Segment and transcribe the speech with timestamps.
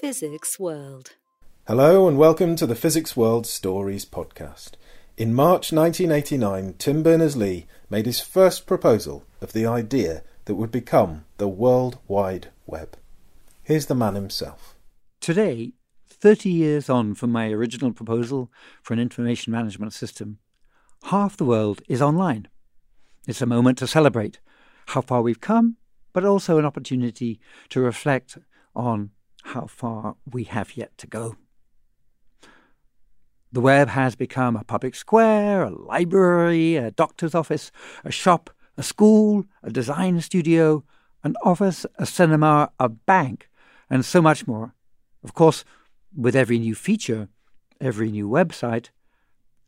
[0.00, 1.16] Physics World.
[1.66, 4.74] Hello and welcome to the Physics World Stories podcast.
[5.16, 11.24] In March 1989, Tim Berners-Lee made his first proposal of the idea that would become
[11.38, 12.96] the World Wide Web.
[13.64, 14.76] Here's the man himself.
[15.20, 15.72] Today,
[16.06, 20.38] 30 years on from my original proposal for an information management system,
[21.04, 22.46] half the world is online.
[23.26, 24.38] It's a moment to celebrate
[24.86, 25.76] how far we've come,
[26.12, 28.38] but also an opportunity to reflect
[28.76, 29.10] on
[29.48, 31.36] how far we have yet to go.
[33.50, 37.72] The web has become a public square, a library, a doctor's office,
[38.04, 40.84] a shop, a school, a design studio,
[41.24, 43.48] an office, a cinema, a bank,
[43.88, 44.74] and so much more.
[45.24, 45.64] Of course,
[46.14, 47.28] with every new feature,
[47.80, 48.90] every new website,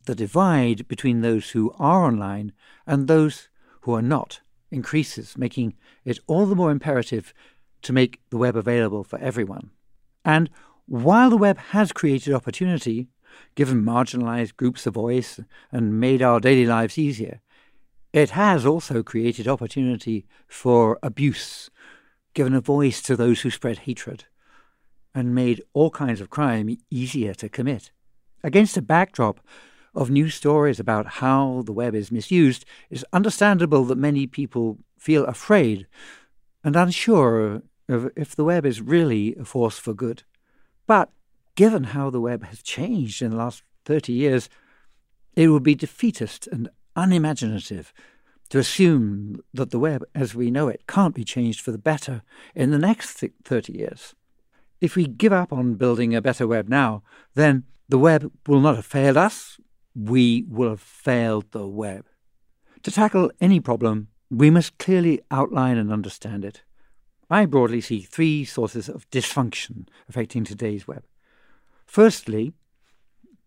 [0.05, 2.53] the divide between those who are online
[2.85, 3.49] and those
[3.81, 7.33] who are not increases, making it all the more imperative
[7.83, 9.71] to make the web available for everyone.
[10.23, 10.49] And
[10.85, 13.07] while the web has created opportunity,
[13.55, 15.39] given marginalized groups a voice,
[15.71, 17.41] and made our daily lives easier,
[18.13, 21.69] it has also created opportunity for abuse,
[22.33, 24.25] given a voice to those who spread hatred,
[25.15, 27.91] and made all kinds of crime easier to commit.
[28.43, 29.39] Against a backdrop
[29.93, 35.25] of news stories about how the web is misused, it's understandable that many people feel
[35.25, 35.87] afraid
[36.63, 37.63] and unsure
[38.15, 40.23] if the web is really a force for good.
[40.87, 41.11] But
[41.55, 44.49] given how the web has changed in the last 30 years,
[45.35, 47.93] it would be defeatist and unimaginative
[48.49, 52.21] to assume that the web as we know it can't be changed for the better
[52.53, 54.13] in the next 30 years.
[54.81, 57.03] If we give up on building a better web now,
[57.35, 59.57] then the web will not have failed us,
[59.95, 62.05] we will have failed the web.
[62.83, 66.63] To tackle any problem, we must clearly outline and understand it.
[67.31, 71.03] I broadly see three sources of dysfunction affecting today's web.
[71.85, 72.51] Firstly,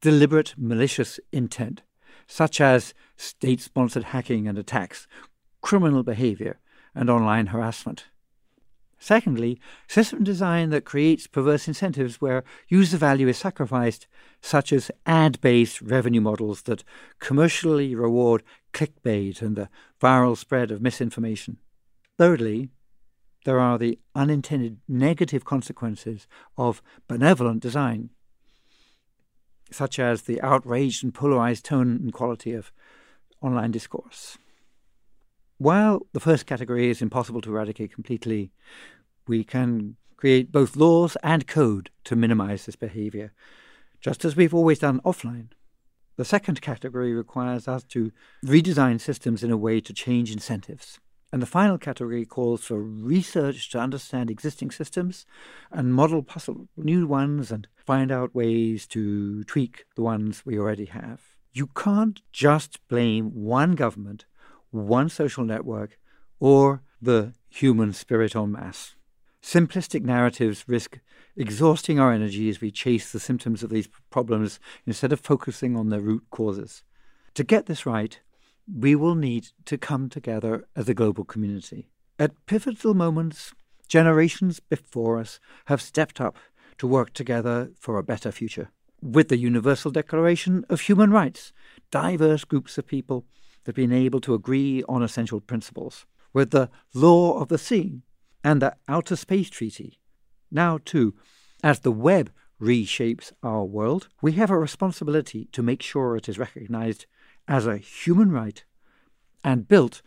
[0.00, 1.82] deliberate malicious intent,
[2.26, 5.06] such as state sponsored hacking and attacks,
[5.60, 6.60] criminal behavior,
[6.94, 8.06] and online harassment.
[8.98, 14.06] Secondly, system design that creates perverse incentives where user value is sacrificed,
[14.40, 16.84] such as ad based revenue models that
[17.18, 18.42] commercially reward
[18.72, 19.68] clickbait and the
[20.00, 21.58] viral spread of misinformation.
[22.16, 22.70] Thirdly,
[23.44, 28.10] there are the unintended negative consequences of benevolent design,
[29.70, 32.72] such as the outraged and polarized tone and quality of
[33.40, 34.38] online discourse.
[35.58, 38.50] While the first category is impossible to eradicate completely,
[39.26, 43.32] we can create both laws and code to minimize this behavior,
[44.00, 45.48] just as we've always done offline.
[46.16, 48.12] The second category requires us to
[48.44, 51.00] redesign systems in a way to change incentives.
[51.34, 55.26] And the final category calls for research to understand existing systems
[55.72, 60.84] and model possible new ones and find out ways to tweak the ones we already
[60.84, 61.22] have.
[61.52, 64.26] You can't just blame one government,
[64.70, 65.98] one social network,
[66.38, 68.94] or the human spirit en masse.
[69.42, 71.00] Simplistic narratives risk
[71.36, 75.88] exhausting our energy as we chase the symptoms of these problems instead of focusing on
[75.88, 76.84] their root causes.
[77.34, 78.20] To get this right,
[78.72, 81.88] we will need to come together as a global community.
[82.18, 83.52] At pivotal moments,
[83.88, 86.36] generations before us have stepped up
[86.78, 88.70] to work together for a better future.
[89.02, 91.52] With the Universal Declaration of Human Rights,
[91.90, 93.26] diverse groups of people
[93.66, 96.06] have been able to agree on essential principles.
[96.32, 98.02] With the Law of the Sea
[98.42, 100.00] and the Outer Space Treaty.
[100.50, 101.14] Now, too,
[101.62, 106.38] as the web reshapes our world, we have a responsibility to make sure it is
[106.38, 107.06] recognized
[107.46, 108.64] as a human right
[109.42, 110.02] and built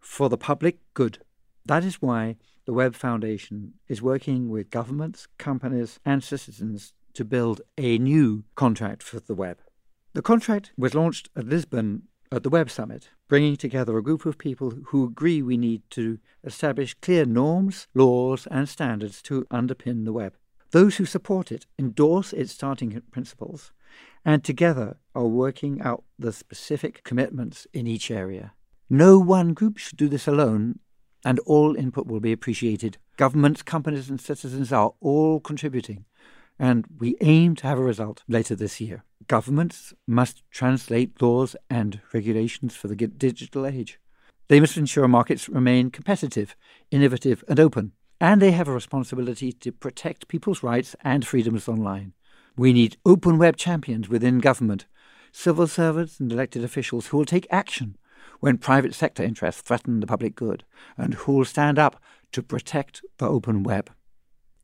[0.00, 1.18] for the public good.
[1.64, 7.60] That is why the Web Foundation is working with governments, companies, and citizens to build
[7.78, 9.58] a new contract for the web.
[10.12, 14.38] The contract was launched at Lisbon at the Web Summit, bringing together a group of
[14.38, 20.12] people who agree we need to establish clear norms, laws, and standards to underpin the
[20.12, 20.34] web.
[20.70, 23.72] Those who support it endorse its starting principles
[24.24, 28.52] and together are working out the specific commitments in each area.
[28.88, 30.78] No one group should do this alone,
[31.24, 32.98] and all input will be appreciated.
[33.16, 36.04] Governments, companies, and citizens are all contributing,
[36.58, 39.04] and we aim to have a result later this year.
[39.28, 43.98] Governments must translate laws and regulations for the digital age.
[44.48, 46.56] They must ensure markets remain competitive,
[46.90, 47.92] innovative, and open.
[48.20, 52.12] And they have a responsibility to protect people's rights and freedoms online.
[52.56, 54.86] We need open web champions within government,
[55.32, 57.96] civil servants and elected officials who will take action
[58.40, 60.64] when private sector interests threaten the public good
[60.96, 62.02] and who will stand up
[62.32, 63.90] to protect the open web.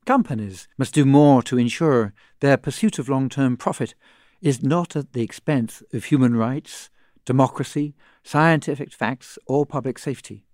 [0.05, 3.95] Companies must do more to ensure their pursuit of long term profit
[4.41, 6.91] is not at the expense of human rights,
[7.25, 10.45] democracy, scientific facts, or public safety.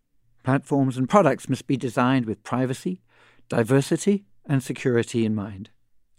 [0.42, 3.00] Platforms and products must be designed with privacy,
[3.48, 5.70] diversity, and security in mind.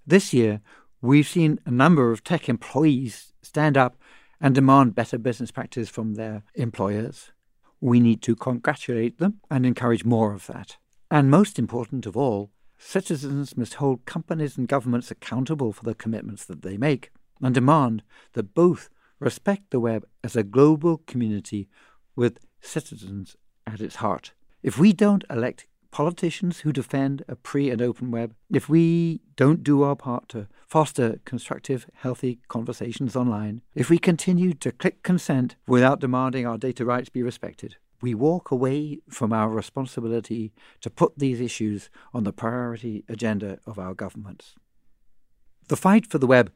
[0.07, 0.61] This year,
[1.01, 3.97] we've seen a number of tech employees stand up
[4.41, 7.31] and demand better business practice from their employers.
[7.79, 10.77] We need to congratulate them and encourage more of that.
[11.11, 16.45] And most important of all, citizens must hold companies and governments accountable for the commitments
[16.45, 18.03] that they make and demand
[18.33, 18.89] that both
[19.19, 21.69] respect the web as a global community
[22.15, 23.35] with citizens
[23.67, 24.33] at its heart.
[24.63, 29.63] If we don't elect politicians who defend a pre and open web, if we don't
[29.63, 35.55] do our part to foster constructive, healthy conversations online, if we continue to click consent
[35.65, 40.51] without demanding our data rights be respected, we walk away from our responsibility
[40.81, 44.55] to put these issues on the priority agenda of our governments.
[45.69, 46.51] The fight for the web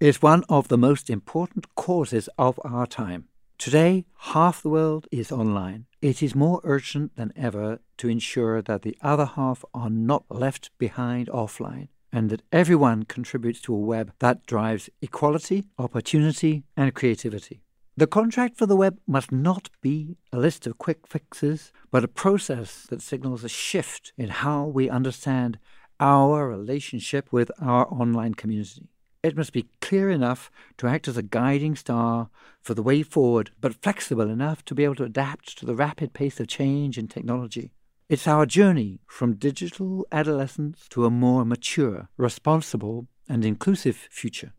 [0.00, 3.28] is one of the most important causes of our time.
[3.58, 5.86] Today, half the world is online.
[6.02, 10.70] It is more urgent than ever to ensure that the other half are not left
[10.78, 17.62] behind offline and that everyone contributes to a web that drives equality, opportunity, and creativity.
[17.96, 22.08] The contract for the web must not be a list of quick fixes, but a
[22.08, 25.58] process that signals a shift in how we understand
[25.98, 28.90] our relationship with our online community.
[29.26, 32.30] It must be clear enough to act as a guiding star
[32.62, 36.12] for the way forward, but flexible enough to be able to adapt to the rapid
[36.12, 37.72] pace of change in technology.
[38.08, 44.52] It's our journey from digital adolescence to a more mature, responsible, and inclusive future.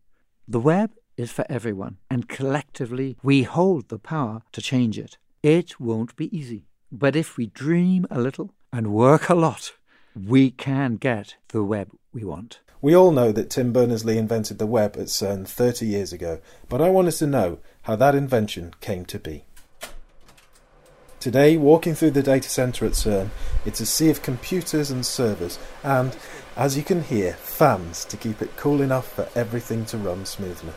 [0.49, 5.17] The web is for everyone, and collectively we hold the power to change it.
[5.41, 9.71] It won't be easy, but if we dream a little and work a lot,
[10.13, 12.59] we can get the web we want.
[12.79, 16.39] We all know that Tim Berners Lee invented the web at CERN 30 years ago,
[16.69, 19.45] but I want us to know how that invention came to be.
[21.19, 23.31] Today, walking through the data centre at CERN,
[23.65, 26.15] it's a sea of computers and servers, and,
[26.55, 30.73] as you can hear, fans to keep it cool enough for everything to run smoothly.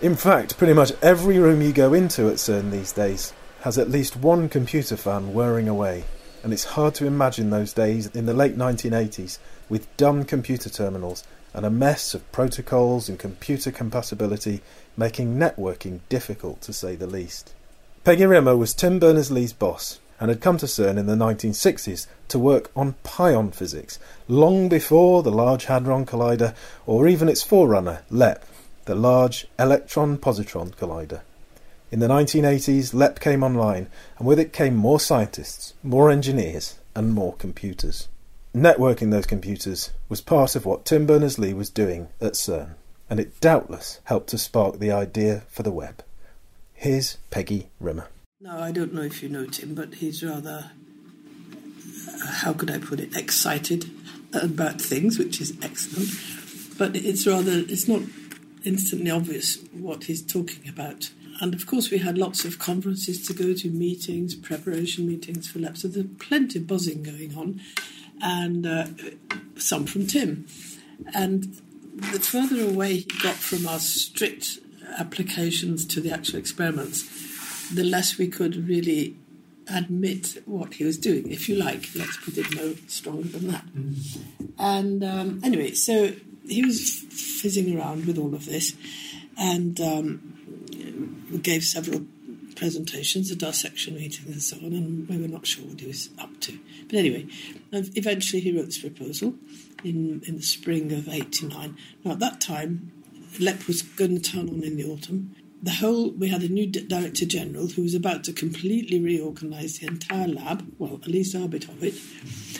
[0.00, 3.90] In fact, pretty much every room you go into at CERN these days has at
[3.90, 6.04] least one computer fan whirring away,
[6.42, 9.38] and it's hard to imagine those days in the late 1980s
[9.68, 11.22] with dumb computer terminals
[11.54, 14.60] and a mess of protocols and computer compatibility
[14.96, 17.54] making networking difficult to say the least.
[18.04, 22.06] Peggy Rimmer was Tim Berners Lee's boss and had come to CERN in the 1960s
[22.28, 26.54] to work on pion physics, long before the Large Hadron Collider
[26.86, 28.44] or even its forerunner, LEP,
[28.84, 31.22] the Large Electron Positron Collider.
[31.90, 33.88] In the 1980s, LEP came online,
[34.18, 38.08] and with it came more scientists, more engineers, and more computers.
[38.54, 42.74] Networking those computers was part of what Tim Berners Lee was doing at CERN,
[43.08, 46.04] and it doubtless helped to spark the idea for the web.
[46.74, 48.08] Here's Peggy Rimmer.
[48.42, 50.70] Now, I don't know if you know Tim, but he's rather,
[52.08, 53.90] uh, how could I put it, excited
[54.34, 56.10] about things, which is excellent.
[56.76, 58.02] But it's rather, it's not
[58.66, 61.10] instantly obvious what he's talking about.
[61.40, 65.58] And of course, we had lots of conferences to go to, meetings, preparation meetings for
[65.58, 65.82] labs.
[65.82, 67.60] So there's plenty of buzzing going on
[68.22, 68.86] and uh,
[69.56, 70.46] some from Tim.
[71.14, 71.60] And
[71.94, 74.58] the further away he got from our strict
[74.98, 77.02] applications to the actual experiments,
[77.74, 79.16] the less we could really
[79.68, 81.88] admit what he was doing, if you like.
[81.94, 83.66] Let's put it no stronger than that.
[83.66, 84.44] Mm-hmm.
[84.58, 86.12] And um, anyway, so
[86.46, 88.74] he was fizzing around with all of this
[89.38, 92.02] and um, gave several
[92.62, 96.10] presentations, a dissection meeting, and so on, and we were not sure what he was
[96.16, 96.56] up to.
[96.86, 97.26] But anyway,
[97.72, 99.34] um, eventually he wrote this proposal
[99.82, 101.76] in, in the spring of 89.
[102.04, 102.92] Now, at that time,
[103.40, 105.34] LEP was going to turn on in the autumn.
[105.60, 109.88] The whole, we had a new director general who was about to completely reorganise the
[109.88, 111.94] entire lab, well, at least our bit of it.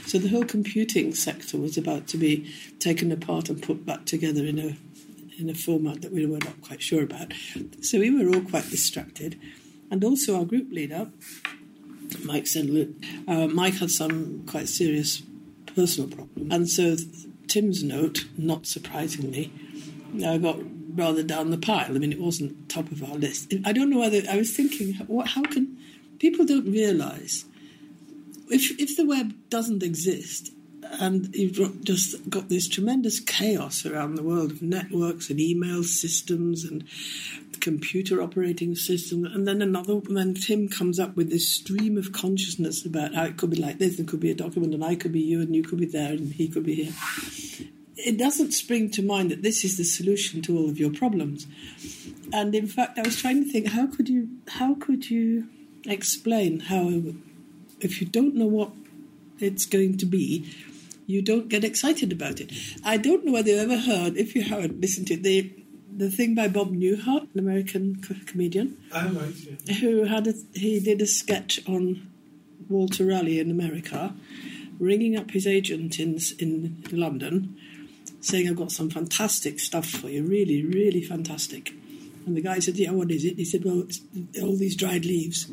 [0.09, 4.45] So the whole computing sector was about to be taken apart and put back together
[4.45, 4.77] in a
[5.39, 7.33] in a format that we were not quite sure about.
[7.81, 9.41] So we were all quite distracted
[9.93, 11.09] and also our group leader,
[12.25, 12.95] Mike said,
[13.29, 15.23] uh, Mike had some quite serious
[15.77, 16.97] personal problems, and so
[17.47, 19.53] Tim's note, not surprisingly,
[20.25, 20.59] uh, got
[20.95, 21.95] rather down the pile.
[21.95, 23.55] I mean, it wasn't top of our list.
[23.65, 25.79] I don't know whether I was thinking, what, how can
[26.19, 27.45] people don't realise
[28.49, 30.53] if if the web doesn't exist
[31.01, 36.65] and you've just got this tremendous chaos around the world of networks and email systems
[36.65, 36.85] and
[37.63, 40.01] computer operating system, and then another.
[40.01, 43.79] Then Tim comes up with this stream of consciousness about how it could be like
[43.79, 45.87] this, and could be a document, and I could be you, and you could be
[45.87, 46.93] there, and he could be here.
[47.97, 51.47] it doesn't spring to mind that this is the solution to all of your problems.
[52.33, 55.49] And in fact, I was trying to think how could you how could you
[55.87, 57.03] explain how
[57.81, 58.73] if you don't know what
[59.39, 60.53] it's going to be,
[61.07, 62.53] you don't get excited about it.
[62.85, 65.53] I don't know whether you ever heard, if you haven't listened to the
[65.97, 67.97] the thing by Bob Newhart, an American
[68.27, 69.35] comedian, Oh, right,
[69.67, 69.75] yeah.
[69.77, 72.09] who had a, he did a sketch on
[72.69, 74.15] Walter Raleigh in America,
[74.79, 77.57] ringing up his agent in in London,
[78.21, 81.75] saying, "I've got some fantastic stuff for you, really, really fantastic."
[82.27, 84.01] And the guy said, "Yeah, what is it?" He said, "Well, it's
[84.41, 85.49] all these dried leaves."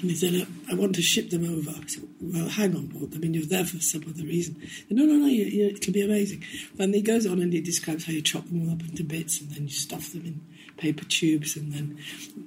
[0.00, 1.70] And he said, I want to ship them over.
[1.70, 3.14] I said, well, hang on, Walt.
[3.14, 4.60] I mean, you're there for some other reason.
[4.60, 6.44] Said, no, no, no, you, you, it'll be amazing.
[6.78, 9.40] And he goes on and he describes how you chop them all up into bits
[9.40, 10.40] and then you stuff them in
[10.76, 11.98] paper tubes and then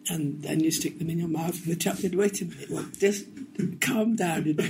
[0.10, 1.64] and then you stick them in your mouth.
[1.64, 3.26] And the chap said, wait a minute, well, just
[3.82, 4.46] calm down.
[4.46, 4.70] You know?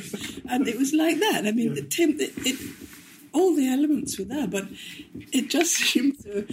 [0.50, 1.46] And it was like that.
[1.46, 2.60] I mean, the Tim, it, it,
[3.34, 4.68] all the elements were there, but
[5.34, 6.46] it just seemed so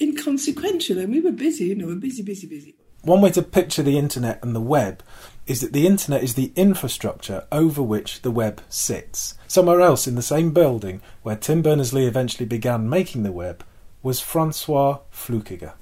[0.00, 0.98] inconsequential.
[0.98, 2.74] And we were busy, you know, we're busy, busy, busy.
[3.02, 5.02] One way to picture the internet and the web
[5.46, 9.34] is that the internet is the infrastructure over which the web sits.
[9.46, 13.64] Somewhere else in the same building where Tim Berners-Lee eventually began making the web
[14.02, 15.72] was Francois Flukiger.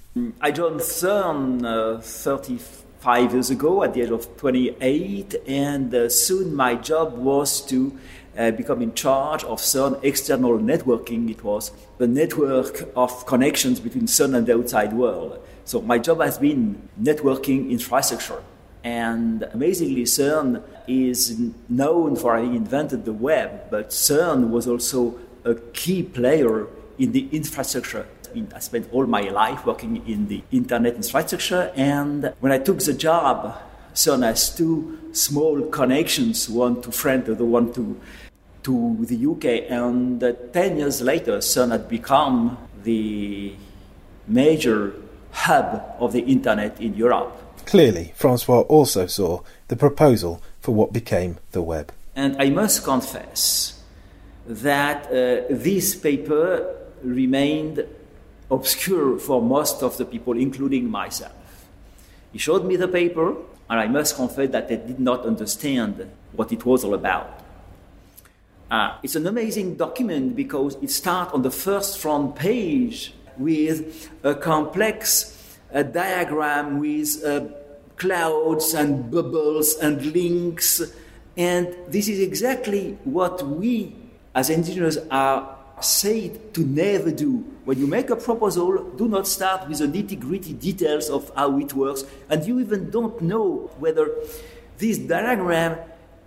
[0.40, 6.54] I joined CERN uh, 35 years ago at the age of 28, and uh, soon
[6.54, 7.98] my job was to
[8.38, 11.30] uh, become in charge of CERN external networking.
[11.30, 15.38] It was the network of connections between CERN and the outside world.
[15.66, 18.40] So my job has been networking infrastructure.
[18.84, 21.36] And amazingly, CERN is
[21.68, 26.68] known for having invented the web, but CERN was also a key player
[27.00, 28.06] in the infrastructure.
[28.54, 32.92] I spent all my life working in the internet infrastructure, and when I took the
[32.92, 33.60] job,
[33.92, 38.00] CERN has two small connections, one to France, the other one to,
[38.62, 39.68] to the UK.
[39.68, 43.56] And uh, 10 years later, CERN had become the
[44.28, 44.94] major
[45.36, 47.32] hub of the internet in Europe.
[47.66, 51.92] Clearly, Francois also saw the proposal for what became the web.
[52.14, 53.80] And I must confess
[54.46, 57.84] that uh, this paper remained
[58.50, 61.32] obscure for most of the people, including myself.
[62.32, 63.34] He showed me the paper,
[63.68, 67.40] and I must confess that I did not understand what it was all about.
[68.70, 74.34] Uh, it's an amazing document because it starts on the first front page with a
[74.34, 77.44] complex diagram with uh,
[77.96, 80.82] clouds and bubbles and links.
[81.36, 83.94] And this is exactly what we
[84.34, 87.44] as engineers are said to never do.
[87.64, 91.58] When you make a proposal, do not start with the nitty gritty details of how
[91.58, 94.08] it works, and you even don't know whether
[94.78, 95.78] this diagram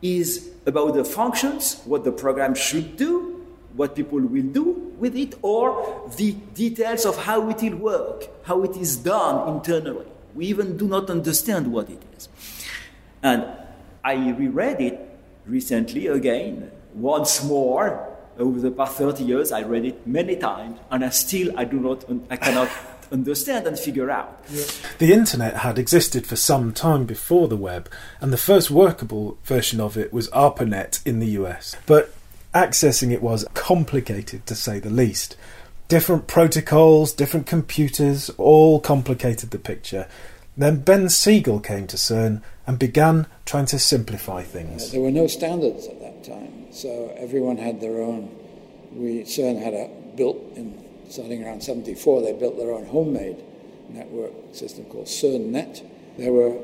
[0.01, 3.38] is about the functions, what the program should do,
[3.79, 8.61] what people will do with it, or the details of how it will work, how
[8.63, 10.05] it is done internally.
[10.35, 12.27] We even do not understand what it is.
[13.23, 13.45] And
[14.03, 14.99] I reread it
[15.45, 18.05] recently again, once more.
[18.37, 21.79] Over the past 30 years, I read it many times, and I still I do
[21.79, 22.69] not, I cannot
[23.13, 24.45] understand and figure out.
[24.97, 29.79] The internet had existed for some time before the web, and the first workable version
[29.79, 31.75] of it was ARPANET in the US.
[31.85, 32.13] But
[32.53, 35.35] accessing it was complicated to say the least.
[35.87, 40.07] Different protocols, different computers, all complicated the picture.
[40.57, 44.91] Then Ben Segal came to CERN and began trying to simplify things.
[44.91, 48.35] There were no standards at that time, so everyone had their own.
[48.91, 52.21] We CERN had a built in starting around 74.
[52.21, 53.37] They built their own homemade
[53.89, 55.83] network system called CERNET.
[56.17, 56.57] There were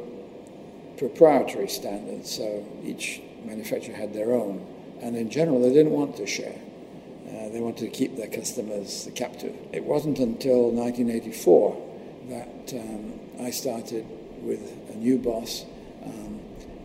[0.98, 4.66] proprietary standards, so each manufacturer had their own,
[5.06, 6.56] and in general, they didn't want to share.
[7.28, 9.56] Uh, they wanted to keep their customers captive.
[9.72, 11.90] It wasn't until 1984
[12.30, 14.04] that um, I started
[14.42, 15.64] with a new boss
[16.04, 16.40] um,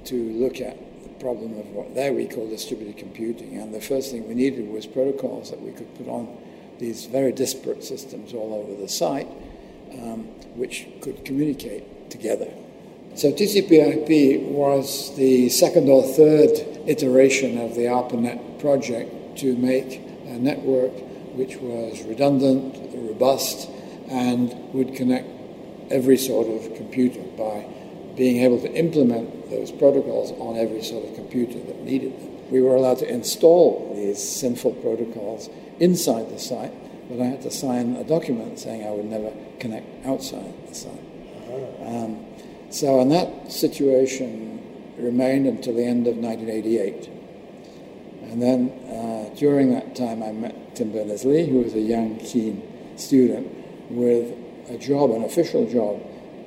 [0.04, 3.56] to look at the problem of what there we call distributed computing.
[3.56, 6.36] And the first thing we needed was protocols that we could put on
[6.78, 9.28] these very disparate systems all over the site,
[9.94, 10.24] um,
[10.56, 12.52] which could communicate together.
[13.14, 16.50] So TCP/IP was the second or third
[16.86, 20.92] iteration of the ARPANET project to make a network
[21.34, 23.68] which was redundant, robust,
[24.08, 25.28] and would connect
[25.90, 27.66] every sort of computer by
[28.16, 32.50] being able to implement those protocols on every sort of computer that needed them.
[32.50, 35.48] We were allowed to install these sinful protocols
[35.78, 36.72] inside the site,
[37.08, 41.04] but I had to sign a document saying I would never connect outside the site.
[41.84, 42.24] Um,
[42.70, 44.62] so, and that situation
[44.98, 47.10] remained until the end of 1988.
[48.30, 49.10] And then uh,
[49.40, 52.62] During that time, I met Tim Berners-Lee, who was a young, keen
[52.96, 53.48] student
[53.90, 54.36] with
[54.68, 55.98] a job, an official job,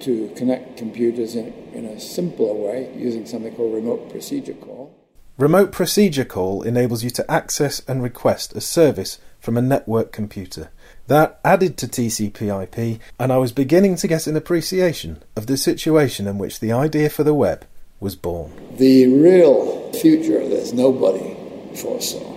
[0.02, 4.93] to connect computers in, in a simpler way using something called remote procedure call.
[5.40, 10.70] Remote procedure call enables you to access and request a service from a network computer.
[11.08, 16.28] That added to TCP/IP, and I was beginning to get an appreciation of the situation
[16.28, 17.66] in which the idea for the web
[18.00, 18.52] was born.
[18.78, 21.36] The real future of this, nobody
[21.78, 22.32] foresaw.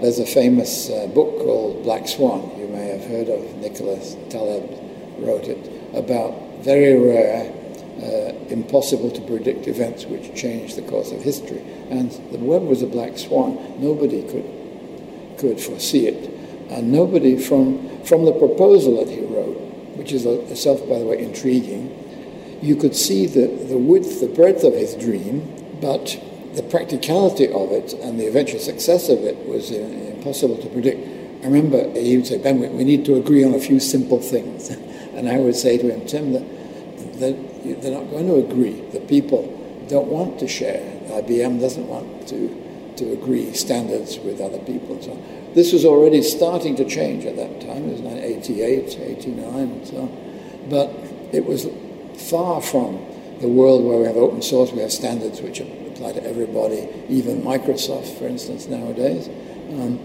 [0.00, 3.56] There's a famous uh, book called Black Swan, you may have heard of.
[3.56, 4.70] Nicholas Taleb
[5.18, 7.52] wrote it, about very rare,
[7.96, 11.62] Uh, impossible to predict events which change the course of history.
[11.88, 13.56] And the web was a black swan.
[13.80, 16.30] Nobody could, could foresee it.
[16.70, 19.56] And nobody from, from the proposal that he wrote,
[19.96, 21.88] which is itself, by the way, intriguing,
[22.60, 25.40] you could see the, the width, the breadth of his dream,
[25.80, 26.22] but
[26.54, 30.98] the practicality of it and the eventual success of it was uh, impossible to predict.
[31.42, 34.20] I remember uh, he would say, Ben, we need to agree on a few simple
[34.20, 34.70] things.
[35.16, 38.80] And I would say to him, Tim, that, that they're not going to agree.
[38.92, 39.52] The people
[39.88, 40.80] don't want to share.
[41.08, 45.22] IBM doesn't want to, to agree standards with other people so on.
[45.54, 47.88] This was already starting to change at that time.
[47.88, 50.68] It was 1988, 89, and so on.
[50.68, 50.90] But
[51.32, 51.66] it was
[52.28, 53.04] far from
[53.40, 57.42] the world where we have open source, we have standards which apply to everybody, even
[57.42, 59.28] Microsoft, for instance, nowadays.
[59.70, 60.00] Um,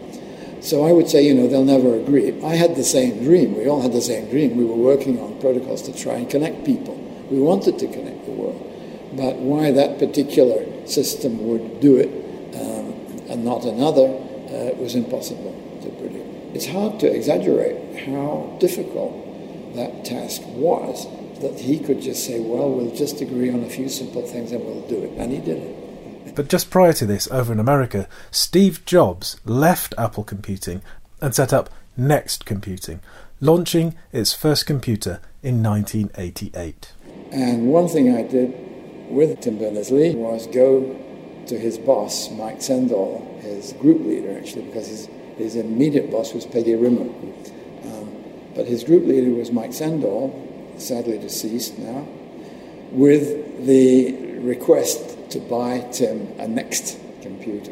[0.61, 2.39] so I would say, you know, they'll never agree.
[2.43, 3.57] I had the same dream.
[3.57, 4.57] We all had the same dream.
[4.57, 7.00] We were working on protocols to try and connect people.
[7.31, 8.67] We wanted to connect the world.
[9.13, 12.09] But why that particular system would do it
[12.55, 16.55] um, and not another uh, was impossible to predict.
[16.55, 19.13] It's hard to exaggerate how difficult
[19.75, 21.07] that task was
[21.41, 24.63] that he could just say, well, we'll just agree on a few simple things and
[24.63, 25.11] we'll do it.
[25.17, 26.35] And he did it.
[26.35, 30.81] But just prior to this, over in America, Steve Jobs left Apple Computing
[31.19, 33.01] and set up Next Computing,
[33.39, 36.93] launching its first computer in 1988.
[37.31, 38.53] And one thing I did
[39.09, 40.97] with Tim Berners-Lee was go
[41.47, 46.45] to his boss, Mike Sendall, his group leader actually, because his, his immediate boss was
[46.45, 47.09] Peggy Rimmer.
[47.83, 48.11] Um,
[48.53, 52.05] but his group leader was Mike Sendall, sadly deceased now,
[52.91, 57.71] with the request to buy Tim a next computer.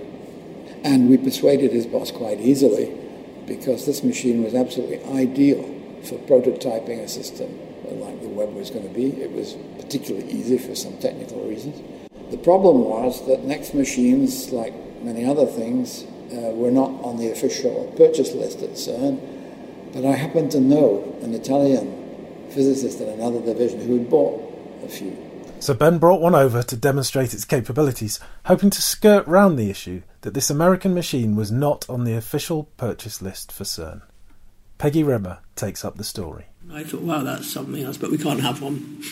[0.85, 2.97] And we persuaded his boss quite easily
[3.45, 5.63] because this machine was absolutely ideal
[6.03, 7.59] for prototyping a system
[7.91, 9.21] like the web was going to be.
[9.21, 11.81] It was particularly easy for some technical reasons.
[12.31, 17.31] The problem was that Next machines, like many other things, uh, were not on the
[17.31, 19.19] official purchase list at CERN.
[19.93, 24.87] But I happened to know an Italian physicist in another division who had bought a
[24.87, 25.17] few.
[25.59, 30.03] So Ben brought one over to demonstrate its capabilities, hoping to skirt round the issue
[30.21, 34.01] that this American machine was not on the official purchase list for CERN.
[34.79, 36.45] Peggy Rimmer takes up the story.
[36.71, 39.03] I thought, wow, that's something else, but we can't have one.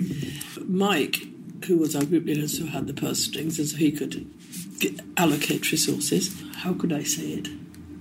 [0.66, 1.18] Mike,
[1.66, 4.30] who was our group leader, so had the purse strings, and so he could
[4.78, 6.34] get, allocate resources.
[6.56, 7.48] How could I say it?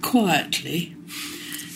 [0.02, 0.96] Quietly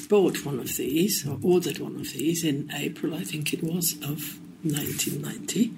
[0.08, 3.95] bought one of these, or ordered one of these in April, I think it was,
[3.95, 5.73] of 1990,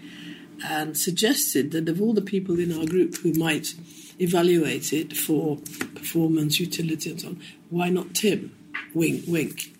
[0.63, 3.73] and suggested that of all the people in our group who might
[4.19, 5.57] evaluate it for
[5.95, 8.55] performance, utility, and so on, why not Tim?
[8.93, 9.71] Wink, wink.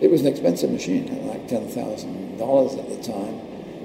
[0.00, 3.40] it was an expensive machine, like $10,000 at the time.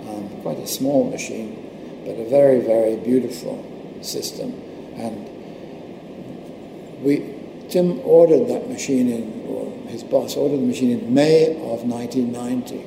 [0.07, 3.63] Um, quite a small machine, but a very, very beautiful
[4.01, 4.53] system.
[4.95, 5.27] And
[7.01, 7.33] we,
[7.69, 12.83] Tim ordered that machine in, or his boss ordered the machine in May of 1990.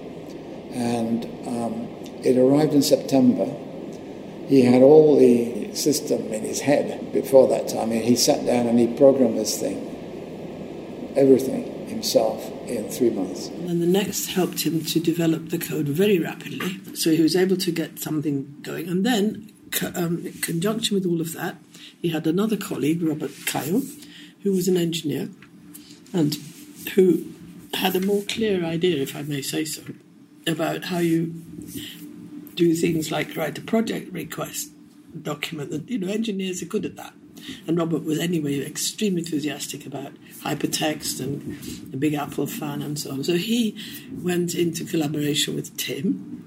[0.72, 1.88] And um,
[2.24, 3.46] it arrived in September.
[4.48, 7.82] He had all the system in his head before that time.
[7.82, 9.89] I mean, he sat down and he programmed this thing,
[11.16, 13.48] everything himself in three months.
[13.48, 16.80] And the next helped him to develop the code very rapidly.
[16.94, 18.88] So he was able to get something going.
[18.88, 19.52] And then,
[19.94, 21.56] um, in conjunction with all of that,
[22.00, 23.82] he had another colleague, Robert Cailliau,
[24.42, 25.28] who was an engineer
[26.12, 26.36] and
[26.94, 27.26] who
[27.74, 29.82] had a more clear idea, if I may say so,
[30.46, 31.26] about how you
[32.54, 34.70] do things like write a project request
[35.22, 35.88] document.
[35.88, 37.14] You know, engineers are good at that.
[37.66, 43.12] And Robert was anyway extremely enthusiastic about hypertext and a Big Apple fan and so
[43.12, 43.24] on.
[43.24, 43.76] So he
[44.22, 46.46] went into collaboration with Tim.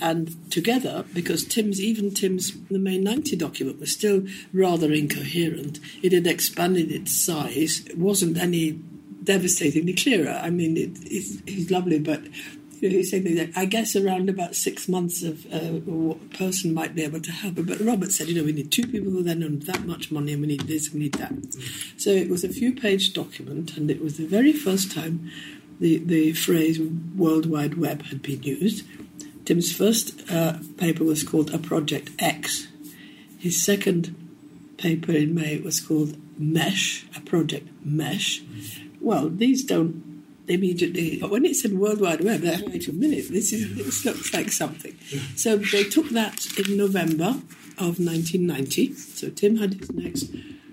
[0.00, 6.12] And together, because Tim's, even Tim's, the main 90 document was still rather incoherent, it
[6.12, 7.84] had expanded its size.
[7.86, 8.80] It wasn't any
[9.22, 10.40] devastatingly clearer.
[10.42, 12.22] I mean, it, it's, he's lovely, but
[12.92, 15.80] he's saying that I guess around about six months of uh,
[16.12, 17.54] a person might be able to help.
[17.56, 20.32] But Robert said, you know, we need two people who then earn that much money,
[20.32, 21.32] and we need this, we need that.
[21.96, 25.30] So it was a few-page document, and it was the very first time
[25.80, 26.80] the the phrase
[27.16, 28.84] World Wide Web had been used.
[29.44, 32.68] Tim's first uh, paper was called A Project X.
[33.38, 34.14] His second
[34.78, 38.42] paper in May was called Mesh, a project Mesh.
[39.00, 40.13] Well, these don't
[40.48, 41.18] immediately.
[41.20, 44.04] But when it said World Wide Web, I thought, wait a minute, this is this
[44.04, 44.96] looks like something.
[45.36, 47.40] So they took that in November
[47.78, 48.94] of 1990.
[48.94, 50.26] So Tim had his next.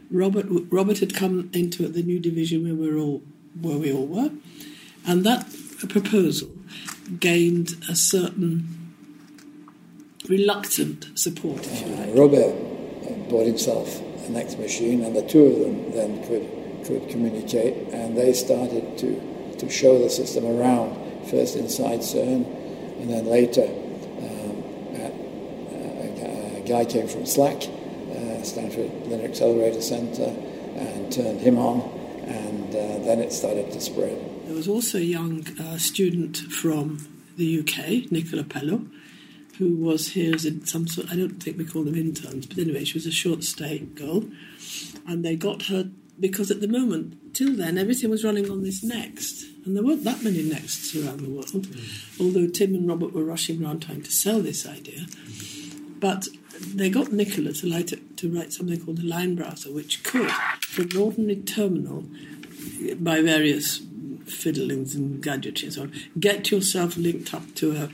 [0.09, 3.21] Robert Robert had come into the new division where we were all
[3.59, 4.31] where we all were,
[5.05, 5.47] and that
[5.87, 6.49] proposal
[7.19, 8.67] gained a certain
[10.27, 11.65] reluctant support.
[11.65, 12.09] If you like.
[12.09, 12.55] Uh, Robert
[13.09, 17.93] uh, bought himself an X machine, and the two of them then could could communicate,
[17.93, 19.31] and they started to
[19.61, 20.95] to show the system around,
[21.29, 22.45] first inside CERN,
[22.99, 24.63] and then later um,
[24.95, 30.35] at, uh, a guy came from SLAC, uh, Stanford Linear Accelerator Center,
[30.75, 31.81] and turned him on,
[32.27, 34.17] and uh, then it started to spread.
[34.45, 38.87] There was also a young uh, student from the UK, Nicola Pellow,
[39.57, 42.57] who was here as in some sort, I don't think we call them interns, but
[42.57, 44.25] anyway, she was a short stay girl.
[45.07, 45.89] And they got her,
[46.21, 49.43] because at the moment, till then, everything was running on this Next.
[49.65, 51.67] And there weren't that many Nexts around the world,
[52.19, 55.05] although Tim and Robert were rushing around trying to sell this idea.
[55.99, 56.27] But
[56.59, 60.31] they got Nicola to, light to write something called a line browser, which could,
[60.61, 62.05] from an ordinary terminal,
[62.99, 63.81] by various
[64.25, 67.89] fiddlings and gadgetry and so on, get yourself linked up to a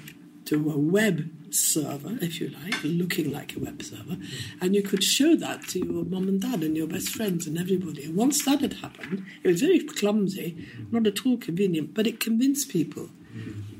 [0.45, 4.17] to a web server, if you like, looking like a web server,
[4.61, 7.57] and you could show that to your mum and dad and your best friends and
[7.57, 8.05] everybody.
[8.05, 12.19] And once that had happened, it was very clumsy, not at all convenient, but it
[12.19, 13.09] convinced people.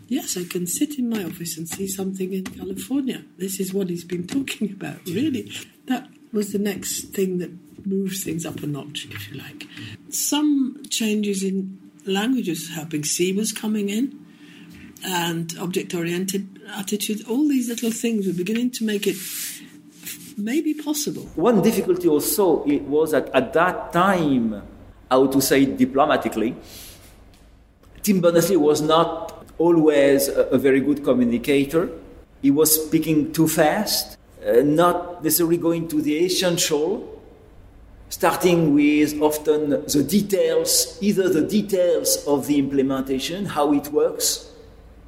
[0.07, 3.23] Yes, I can sit in my office and see something in California.
[3.37, 5.05] This is what he's been talking about.
[5.05, 5.51] Really,
[5.87, 7.51] that was the next thing that
[7.85, 9.67] moves things up a notch, if you like.
[10.09, 13.03] Some changes in languages helping.
[13.03, 14.25] C was coming in
[15.05, 19.17] and object oriented attitude, all these little things were beginning to make it
[20.37, 21.23] maybe possible.
[21.35, 24.61] One difficulty also it was that at that time,
[25.09, 26.55] how to say it diplomatically,
[28.03, 31.89] Tim Berners-Lee was not always a, a, very good communicator.
[32.41, 37.21] He was speaking too fast, uh, not necessarily going to the essential,
[38.09, 44.46] starting with often the details, either the details of the implementation, how it works,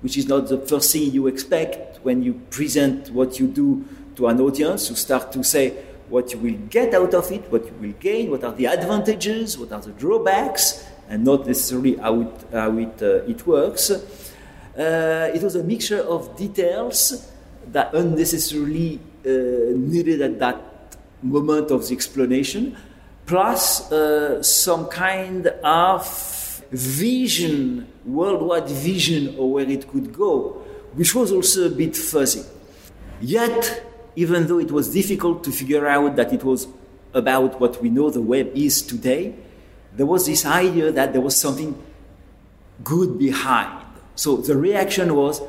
[0.01, 3.85] which is not the first thing you expect when you present what you do
[4.15, 4.89] to an audience.
[4.89, 5.71] You start to say
[6.09, 9.57] what you will get out of it, what you will gain, what are the advantages,
[9.57, 13.91] what are the drawbacks, and not necessarily how it, how it, uh, it works.
[13.91, 17.29] Uh, it was a mixture of details
[17.71, 19.29] that unnecessarily uh,
[19.75, 20.61] needed at that
[21.21, 22.75] moment of the explanation,
[23.25, 30.61] plus uh, some kind of vision, worldwide vision of where it could go,
[30.93, 32.43] which was also a bit fuzzy.
[33.21, 33.83] Yet,
[34.15, 36.67] even though it was difficult to figure out that it was
[37.13, 39.35] about what we know the web is today,
[39.95, 41.81] there was this idea that there was something
[42.83, 43.85] good behind.
[44.15, 45.41] So the reaction was,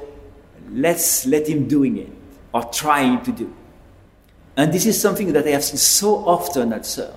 [0.70, 2.12] let's let him doing it
[2.52, 3.54] or trying to do.
[4.56, 7.14] And this is something that I have seen so often at CERN.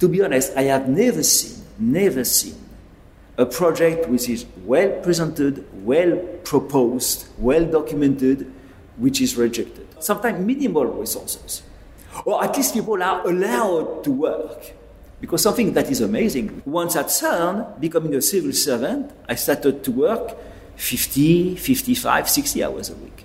[0.00, 2.63] To be honest, I have never seen, never seen
[3.36, 8.50] a project which is well presented, well proposed, well documented,
[8.96, 9.86] which is rejected.
[10.00, 11.62] Sometimes minimal resources.
[12.24, 14.72] Or at least people are allowed to work.
[15.20, 19.90] Because something that is amazing, once at CERN, becoming a civil servant, I started to
[19.90, 20.36] work
[20.76, 23.24] 50, 55, 60 hours a week.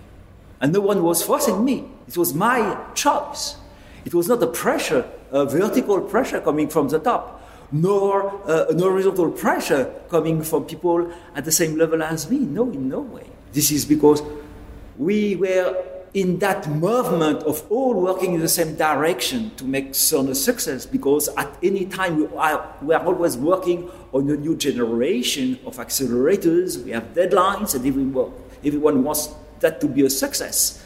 [0.62, 1.86] And no one was forcing me.
[2.08, 3.56] It was my choice.
[4.06, 7.39] It was not a pressure, a vertical pressure coming from the top
[7.72, 12.40] nor uh, no horizontal pressure coming from people at the same level as me.
[12.40, 13.28] No, in no way.
[13.54, 14.22] This is because
[14.98, 20.30] we were in that movement of all working in the same direction to make CERN
[20.30, 24.56] a success because at any time we are, we are always working on a new
[24.56, 26.84] generation of accelerators.
[26.84, 28.32] We have deadlines and everyone,
[28.66, 29.30] everyone wants
[29.60, 30.84] that to be a success.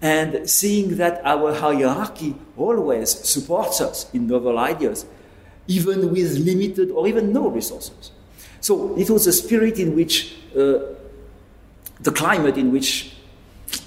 [0.00, 5.06] And seeing that our hierarchy always supports us in novel ideas
[5.68, 8.10] even with limited or even no resources.
[8.60, 10.80] So it was a spirit in which uh,
[12.00, 13.14] the climate in which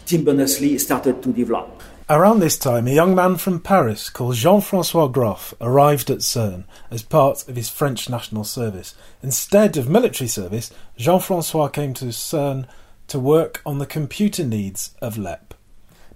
[0.05, 1.81] Tim Berners-Lee started to develop.
[2.09, 7.03] Around this time, a young man from Paris called Jean-Francois Groff arrived at CERN as
[7.03, 8.93] part of his French national service.
[9.23, 12.67] Instead of military service, Jean-Francois came to CERN
[13.07, 15.53] to work on the computer needs of LEP.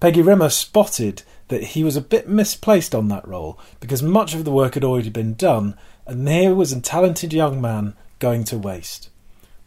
[0.02, 4.46] Peggy Rimmer spotted that he was a bit misplaced on that role because much of
[4.46, 8.58] the work had already been done, and here was a talented young man going to
[8.58, 9.10] waste.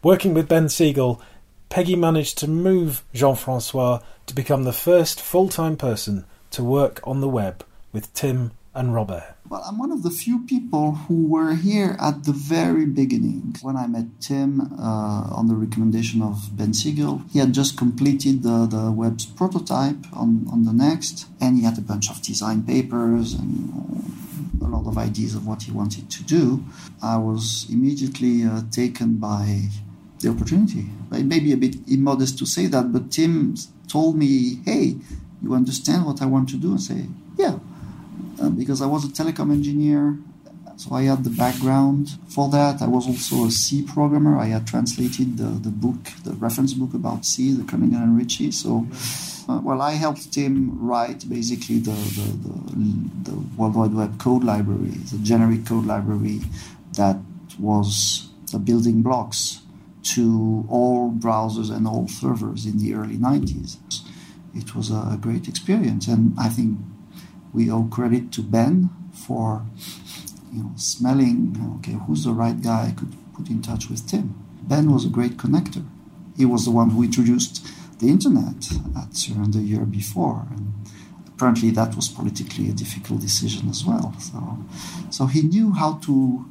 [0.03, 1.21] Working with Ben Segal,
[1.69, 6.99] Peggy managed to move Jean Francois to become the first full time person to work
[7.03, 9.35] on the web with Tim and Robert.
[9.49, 13.55] Well, I'm one of the few people who were here at the very beginning.
[13.61, 18.43] When I met Tim uh, on the recommendation of Ben Segal, he had just completed
[18.43, 22.63] the, the web's prototype on, on the Next, and he had a bunch of design
[22.63, 23.73] papers and
[24.61, 26.63] a lot of ideas of what he wanted to do.
[27.01, 29.63] I was immediately uh, taken by
[30.19, 30.85] the opportunity.
[31.11, 33.55] It may be a bit immodest to say that, but Tim
[33.87, 34.97] told me, hey,
[35.41, 36.71] you understand what I want to do?
[36.71, 37.05] And say,
[37.37, 37.57] yeah
[38.41, 40.17] uh, because I was a telecom engineer,
[40.77, 42.81] so I had the background for that.
[42.81, 44.37] I was also a C programmer.
[44.37, 48.51] I had translated the, the book, the reference book about C, the Kernighan and Ritchie.
[48.51, 48.87] So,
[49.49, 52.27] uh, well, I helped him write basically the, the,
[52.77, 56.39] the, the World Wide Web code library, the generic code library
[56.93, 57.17] that
[57.59, 59.61] was the building blocks
[60.01, 63.77] to all browsers and all servers in the early 90s.
[64.55, 66.77] It was a great experience, and I think
[67.53, 69.65] we owe credit to Ben for
[70.53, 74.35] you know smelling okay who's the right guy I could put in touch with Tim.
[74.63, 75.85] Ben was a great connector.
[76.37, 77.65] He was the one who introduced
[77.99, 80.73] the internet at CERN the year before, and
[81.27, 84.13] apparently that was politically a difficult decision as well.
[84.19, 84.59] So,
[85.09, 86.45] so he knew how to,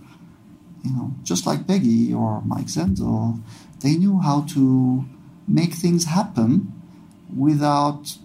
[0.85, 3.41] you know, just like Peggy or Mike Sendall,
[3.81, 5.05] they knew how to
[5.47, 6.73] make things happen
[7.35, 8.17] without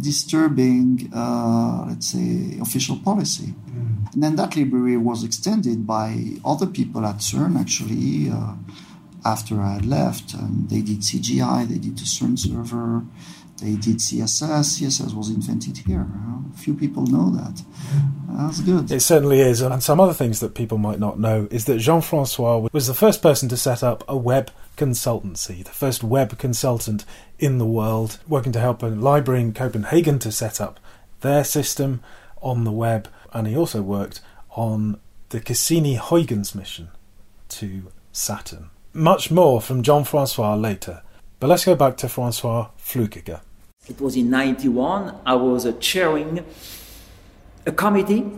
[0.00, 3.54] disturbing, uh, let's say, official policy.
[3.70, 4.12] Mm.
[4.14, 8.54] And then that library was extended by other people at CERN, actually, uh,
[9.24, 10.34] after I had left.
[10.34, 13.04] And they did CGI, they did the CERN server,
[13.58, 14.80] they did CSS.
[14.80, 16.06] CSS was invented here.
[16.52, 17.62] A few people know that.
[18.28, 18.90] That's good.
[18.90, 19.60] It certainly is.
[19.60, 22.94] And some other things that people might not know is that Jean Francois was the
[22.94, 27.04] first person to set up a web consultancy, the first web consultant
[27.38, 30.80] in the world, working to help a library in Copenhagen to set up
[31.20, 32.00] their system
[32.42, 33.08] on the web.
[33.32, 36.88] And he also worked on the Cassini-Huygens mission
[37.48, 38.70] to Saturn.
[38.92, 41.02] Much more from Jean Francois later.
[41.40, 43.40] But let's go back to Francois Flukiger.
[43.88, 45.14] It was in 91.
[45.26, 46.44] I was uh, chairing
[47.66, 48.30] a committee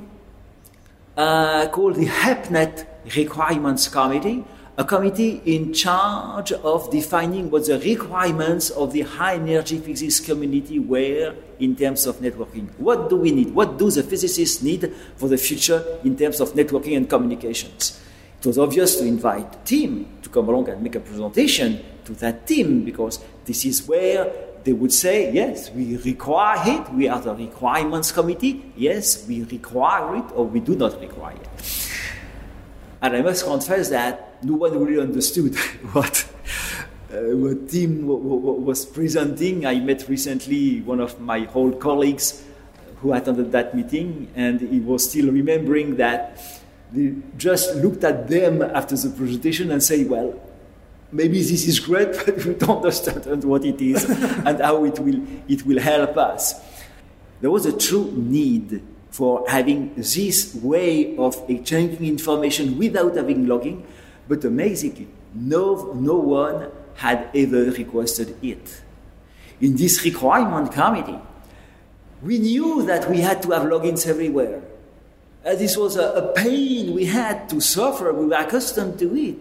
[1.16, 4.44] uh, called the HEPNET Requirements Committee,
[4.78, 10.78] a committee in charge of defining what the requirements of the high energy physics community
[10.78, 12.68] were in terms of networking.
[12.76, 13.54] What do we need?
[13.54, 18.02] What do the physicists need for the future in terms of networking and communications?
[18.38, 22.46] It was obvious to invite Tim to come along and make a presentation to that
[22.46, 24.30] team because this is where
[24.62, 30.16] they would say, yes, we require it, we are the requirements committee, yes, we require
[30.16, 31.90] it or we do not require it.
[33.00, 35.54] And I must confess that no one really understood
[35.92, 36.28] what,
[37.12, 39.66] uh, what Tim was presenting.
[39.66, 42.44] I met recently one of my old colleagues
[42.96, 46.40] who attended that meeting, and he was still remembering that
[46.92, 50.40] they just looked at them after the presentation and say, well,
[51.12, 54.04] maybe this is great, but we don't understand what it is
[54.46, 56.60] and how it will, it will help us.
[57.40, 63.86] There was a true need for having this way of exchanging information without having logging,
[64.28, 68.82] but amazingly, no, no one had ever requested it.
[69.60, 71.18] In this requirement committee,
[72.22, 74.62] we knew that we had to have logins everywhere.
[75.44, 79.36] Uh, this was a, a pain we had to suffer, we were accustomed to it.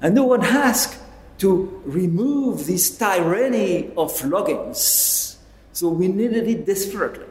[0.00, 1.00] And no one asked
[1.38, 5.36] to remove this tyranny of logins.
[5.72, 7.26] So we needed it desperately.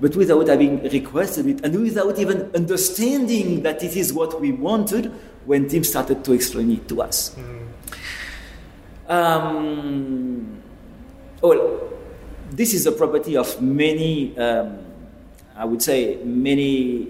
[0.00, 5.12] But without having requested it and without even understanding that it is what we wanted
[5.44, 7.36] when Tim started to explain it to us.
[7.36, 7.66] Mm.
[9.10, 10.62] Um,
[11.42, 11.90] well,
[12.50, 14.78] this is a property of many, um,
[15.56, 17.08] I would say, many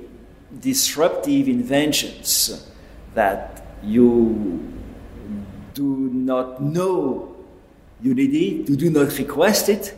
[0.58, 2.66] disruptive inventions
[3.14, 4.72] that you
[5.74, 7.36] do not know
[8.02, 9.96] you need it, you do not request it,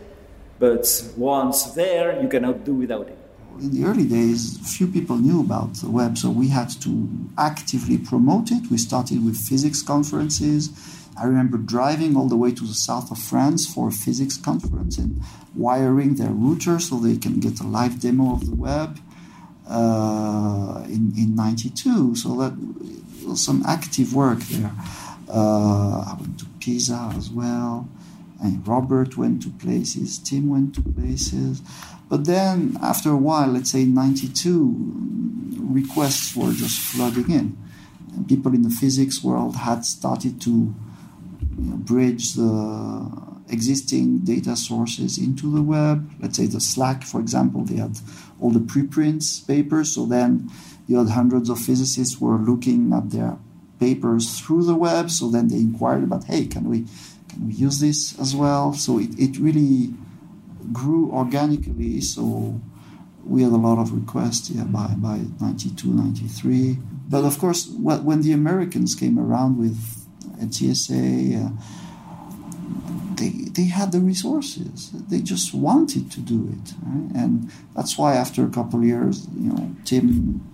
[0.59, 3.19] but once there, you cannot do without it.
[3.61, 7.99] In the early days, few people knew about the web, so we had to actively
[7.99, 8.71] promote it.
[8.71, 10.71] We started with physics conferences.
[11.17, 14.99] I remember driving all the way to the south of France for a physics conference
[14.99, 15.21] and
[15.55, 18.99] wiring their router so they can get a live demo of the web
[19.69, 22.17] uh, in, in 92.
[22.17, 22.55] So that
[23.27, 24.73] was some active work there.
[25.29, 27.89] Uh, I went to Pisa as well.
[28.43, 31.63] And Robert went to places, Tim went to places.
[32.13, 37.57] But then, after a while, let's say 92, requests were just flooding in.
[38.15, 40.75] And people in the physics world had started to you
[41.57, 43.11] know, bridge the
[43.49, 46.07] existing data sources into the web.
[46.21, 47.97] Let's say the SLAC, for example, they had
[48.39, 49.95] all the preprints papers.
[49.95, 50.51] So then
[50.87, 53.39] you had hundreds of physicists were looking at their
[53.81, 55.11] papers through the web.
[55.11, 56.85] So then they inquired about, hey, can we
[57.31, 58.75] can we use this as well?
[58.75, 59.95] So it, it really
[60.73, 62.01] grew organically.
[62.01, 62.61] So
[63.25, 66.79] we had a lot of requests yeah, by, by 92, 93.
[67.09, 69.79] But of course, when the Americans came around with
[70.41, 71.51] NCSA, uh,
[73.17, 74.91] they, they had the resources.
[75.09, 76.73] They just wanted to do it.
[76.83, 77.23] Right?
[77.23, 80.49] And that's why after a couple of years, you know, Tim,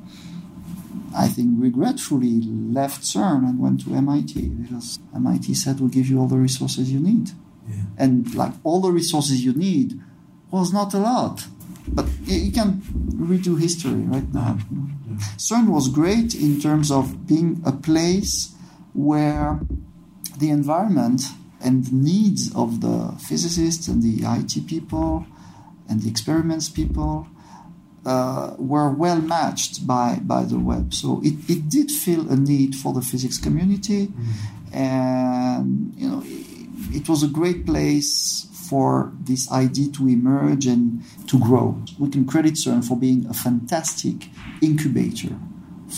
[1.16, 6.20] I think regretfully left CERN and went to MIT because MIT said, we'll give you
[6.20, 7.30] all the resources you need.
[7.68, 7.82] Yeah.
[7.98, 10.00] And like all the resources you need
[10.50, 11.46] was not a lot.
[11.88, 12.82] But you can
[13.14, 14.58] redo history right now.
[14.70, 15.16] Yeah.
[15.36, 18.54] CERN was great in terms of being a place
[18.92, 19.60] where
[20.38, 21.22] the environment
[21.60, 25.26] and the needs of the physicists and the IT people
[25.88, 27.26] and the experiments people
[28.04, 30.94] uh, were well matched by, by the web.
[30.94, 34.74] So it, it did feel a need for the physics community, mm-hmm.
[34.74, 36.22] and you know
[36.92, 41.82] it, was a great place for this idea to emerge and to grow.
[41.98, 44.28] We can credit CERN for being a fantastic
[44.60, 45.36] incubator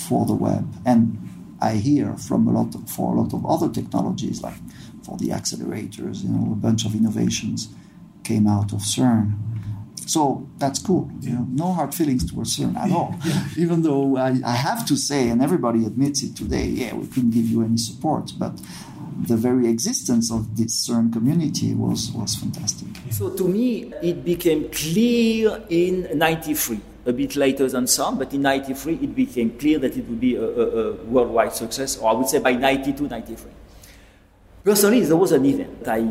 [0.08, 1.18] for the web, and
[1.60, 4.54] I hear from a lot of, for a lot of other technologies like
[5.02, 7.68] for the accelerators, you know, a bunch of innovations
[8.24, 9.34] came out of CERN.
[10.06, 11.10] So that's cool.
[11.20, 13.14] You know, no hard feelings towards CERN at all.
[13.24, 13.46] Yeah.
[13.56, 17.30] Even though I, I, have to say, and everybody admits it today, yeah, we couldn't
[17.30, 18.60] give you any support, but
[19.26, 22.88] the very existence of this CERN community was, was fantastic.
[23.10, 28.42] So to me, it became clear in 93 a bit later than some, but in
[28.42, 32.12] 93 it became clear that it would be a, a, a, worldwide success, or I
[32.14, 33.50] would say by 92, 93.
[34.64, 36.06] Personally, there was an event I,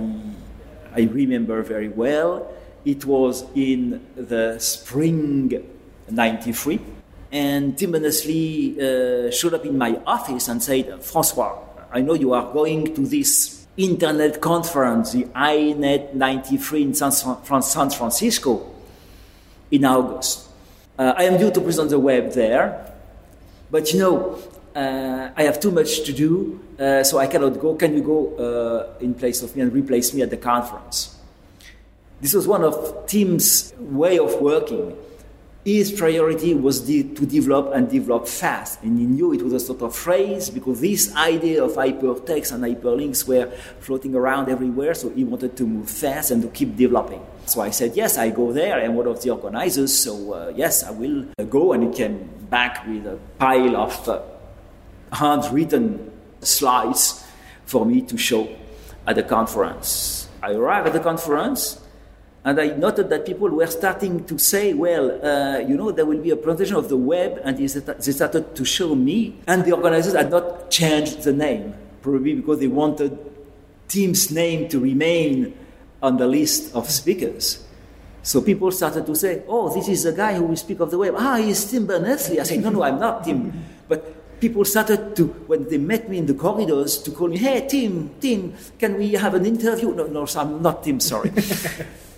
[0.96, 2.52] I remember very well.
[2.86, 5.64] It was in the spring
[6.10, 6.80] 93,
[7.32, 12.34] and Tim Berners-Lee uh, showed up in my office and said, Francois, I know you
[12.34, 18.70] are going to this internet conference, the INET 93 in San, San Francisco
[19.72, 20.48] in August.
[20.98, 22.94] Uh, I am due to present the web there,
[23.72, 24.40] but you know,
[24.76, 27.76] uh, I have too much to do, uh, so I cannot go.
[27.76, 31.18] Can you go uh, in place of me and replace me at the conference?
[32.22, 34.96] This was one of Tim's way of working.
[35.70, 39.60] His priority was de- to develop and develop fast, and he knew it was a
[39.60, 45.12] sort of phrase because this idea of hypertext and hyperlinks were floating around everywhere, so
[45.12, 47.24] he wanted to move fast and to keep developing.
[47.46, 48.84] So I said, Yes, I go there.
[48.84, 51.74] I'm one of the organizers, so uh, yes, I will go.
[51.74, 54.22] And he came back with a pile of uh,
[55.14, 57.24] handwritten slides
[57.68, 58.50] for me to show
[59.06, 60.30] at the conference.
[60.42, 61.80] I arrived at the conference
[62.46, 66.22] and I noted that people were starting to say, well, uh, you know, there will
[66.22, 69.36] be a presentation of the web, and they started to show me.
[69.46, 73.18] And the organizers had not changed the name, probably because they wanted
[73.90, 75.54] Tim's name to remain
[76.02, 77.66] on the list of speakers.
[78.24, 80.98] So people started to say, oh, this is the guy who will speak of the
[80.98, 81.16] web.
[81.18, 82.40] Ah, he's Tim Berners-Lee.
[82.40, 83.52] I said, no, no, I'm not Tim.
[83.88, 87.68] But people started to, when they met me in the corridors, to call me, hey,
[87.68, 89.94] Tim, Tim, can we have an interview?
[89.94, 91.34] No, no, I'm not Tim, sorry.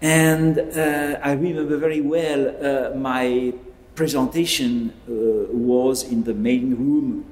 [0.00, 3.54] and uh, I remember very well uh, my
[3.94, 5.12] presentation uh,
[5.52, 7.24] was in the main room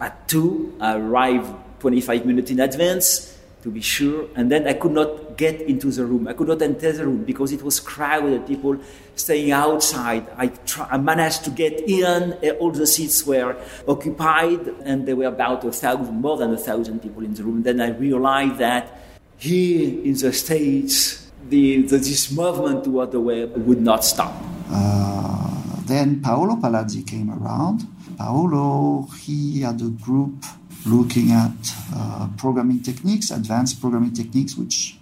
[0.00, 0.76] at 2.
[0.80, 4.28] I arrived 25 minutes in advance to be sure.
[4.34, 6.28] And then I could not get into the room.
[6.28, 8.76] I could not enter the room because it was crowded, people
[9.14, 10.26] staying outside.
[10.36, 15.16] I, try, I managed to get in, uh, all the seats were occupied, and there
[15.16, 17.62] were about a thousand, more than a thousand people in the room.
[17.62, 18.98] Then I realized that
[19.38, 24.34] here in the States, the, the, this movement toward the web would not stop.
[24.70, 27.86] Uh, then Paolo Palazzi came around.
[28.18, 30.44] Paolo, he had a group
[30.86, 31.52] looking at
[31.94, 34.96] uh, programming techniques, advanced programming techniques, which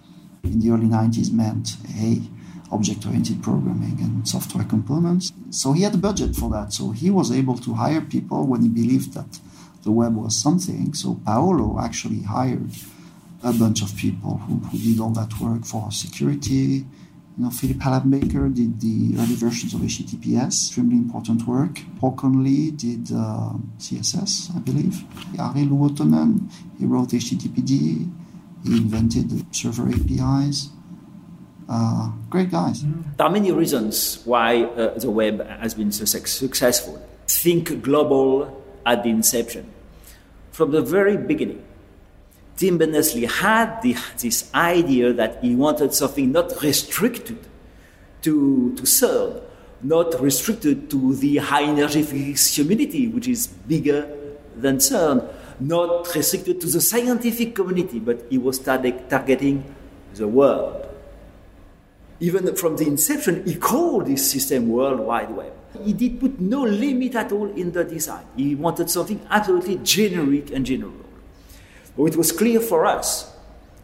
[0.45, 2.23] in the early 90s meant, hey,
[2.73, 5.33] object oriented programming and software components.
[5.51, 6.73] So he had a budget for that.
[6.73, 9.41] So he was able to hire people when he believed that
[9.83, 10.95] the web was something.
[10.95, 12.71] So Paolo actually hired
[13.43, 16.85] a bunch of people who, who did all that work for security,
[17.41, 21.75] you know, Philip Hallam-Baker did the early versions of HTTPS, extremely important work.
[22.03, 25.03] Håkon Lie did uh, CSS, I believe.
[25.39, 28.11] Ari Luotonen, he wrote HTTPD.
[28.65, 30.69] He invented server APIs.
[31.67, 32.83] Uh, great guys.
[33.17, 37.01] There are many reasons why uh, the web has been so successful.
[37.27, 39.73] Think global at the inception.
[40.51, 41.65] From the very beginning,
[42.61, 47.39] Tim Berners-Lee had the, this idea that he wanted something not restricted
[48.21, 49.41] to, to CERN,
[49.83, 54.15] not restricted to the high energy physics community, which is bigger
[54.55, 55.27] than CERN,
[55.59, 59.65] not restricted to the scientific community, but he was tar- targeting
[60.13, 60.87] the world.
[62.21, 65.55] Even from the inception, he called this system World Wide Web.
[65.83, 68.27] He did put no limit at all in the design.
[68.37, 71.00] He wanted something absolutely generic and general.
[71.99, 73.31] It was clear for us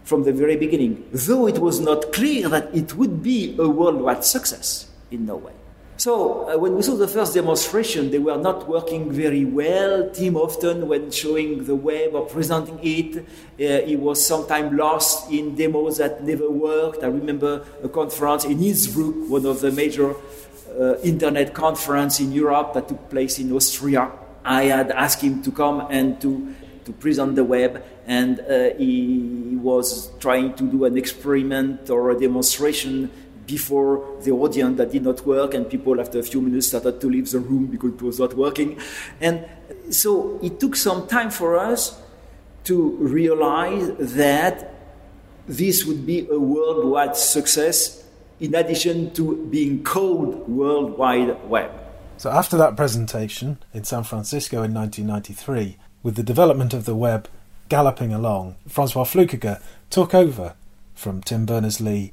[0.05, 4.25] from the very beginning, though it was not clear that it would be a worldwide
[4.25, 5.53] success in no way.
[5.99, 10.11] So uh, when we saw the first demonstration, they were not working very well.
[10.11, 15.55] Tim often, when showing the web or presenting it, uh, he was sometimes lost in
[15.55, 17.03] demos that never worked.
[17.03, 20.15] I remember a conference in Innsbruck, one of the major
[20.79, 24.11] uh, internet conference in Europe that took place in Austria.
[24.45, 26.55] I had asked him to come and to
[26.87, 32.19] to present the web, and uh, he was trying to do an experiment or a
[32.19, 33.11] demonstration
[33.47, 37.09] before the audience that did not work, and people after a few minutes started to
[37.09, 38.79] leave the room because it was not working.
[39.21, 39.47] And
[39.91, 42.01] so it took some time for us
[42.65, 44.75] to realize that
[45.47, 48.05] this would be a worldwide success
[48.41, 51.71] in addition to being called World Wide Web.
[52.19, 55.77] So after that presentation in San Francisco in 1993,
[56.07, 57.29] with the development of the web
[57.69, 60.55] galloping along, Francois Flückiger took over
[60.95, 62.13] from Tim Berners-Lee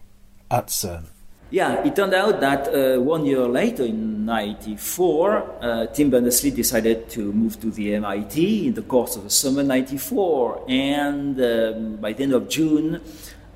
[0.49, 1.03] at CERN.
[1.51, 7.07] Yeah, it turned out that uh, one year later, in '94, uh, Tim Berners-Lee decided
[7.11, 12.13] to move to the MIT in the course of the summer '94, and um, by
[12.13, 12.99] the end of June,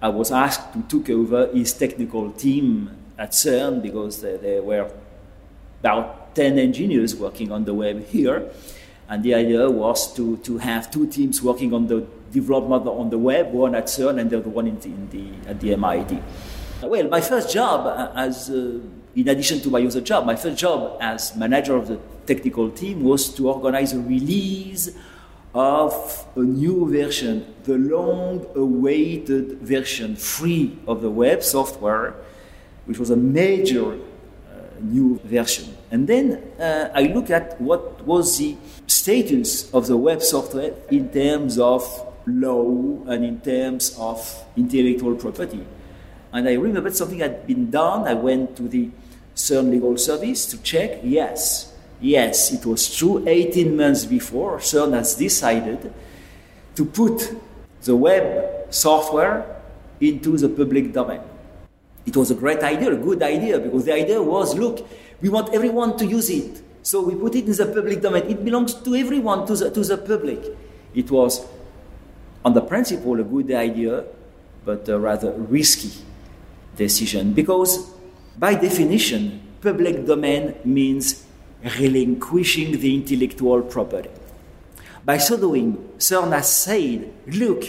[0.03, 4.87] I was asked to take over his technical team at CERN because there, there were
[5.79, 8.51] about 10 engineers working on the web here.
[9.09, 13.17] And the idea was to, to have two teams working on the development on the
[13.17, 16.21] web, one at CERN and the other one in the, in the, at the MIT.
[16.83, 18.79] Well, my first job, uh, as uh,
[19.15, 23.03] in addition to my other job, my first job as manager of the technical team
[23.03, 24.89] was to organize a release
[25.55, 32.13] of a new version, the long awaited version, free of the web software,
[32.85, 33.97] which was a major uh,
[34.81, 35.75] new version.
[35.89, 38.55] And then uh, I look at what was the
[38.87, 41.83] status of the web software in terms of
[42.25, 45.63] law and in terms of intellectual property.
[46.33, 48.07] And I remembered something had been done.
[48.07, 48.89] I went to the
[49.35, 50.99] CERN legal service to check.
[51.03, 53.27] Yes, yes, it was true.
[53.27, 55.93] 18 months before, CERN has decided
[56.75, 57.35] to put
[57.83, 59.61] the web software
[59.99, 61.21] into the public domain.
[62.05, 64.87] It was a great idea, a good idea, because the idea was look,
[65.21, 66.61] we want everyone to use it.
[66.87, 68.23] So we put it in the public domain.
[68.29, 70.39] It belongs to everyone, to the, to the public.
[70.95, 71.45] It was,
[72.45, 74.05] on the principle, a good idea,
[74.63, 75.91] but a rather risky
[76.77, 77.91] decision because,
[78.39, 81.25] by definition, public domain means
[81.77, 84.09] relinquishing the intellectual property.
[85.03, 87.65] By so doing, CERN has said, look,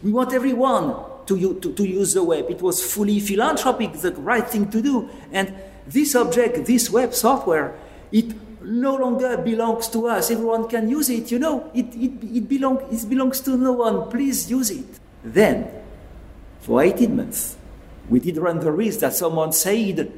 [0.00, 0.94] we want everyone
[1.26, 2.48] to, to, to use the web.
[2.48, 5.10] It was fully philanthropic, the right thing to do.
[5.32, 5.52] And
[5.88, 7.76] this object, this web software,
[8.12, 8.32] it
[8.62, 10.30] no longer belongs to us.
[10.30, 11.70] Everyone can use it, you know.
[11.74, 14.10] It, it, it, belong, it belongs to no one.
[14.10, 15.00] Please use it.
[15.24, 15.70] Then,
[16.60, 17.56] for 18 months,
[18.08, 20.12] we did run the risk that someone said,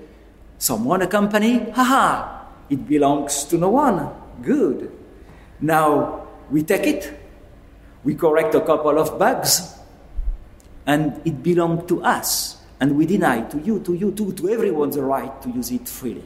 [0.59, 4.11] someone, a company, haha, it belongs to no one.
[4.43, 4.91] Good.
[5.61, 7.21] Now we take it,
[8.03, 9.79] we correct a couple of bugs,
[10.87, 12.59] and it belonged to us.
[12.81, 15.89] And we deny to you, to you, to, to everyone the right to use it
[15.89, 16.25] freely.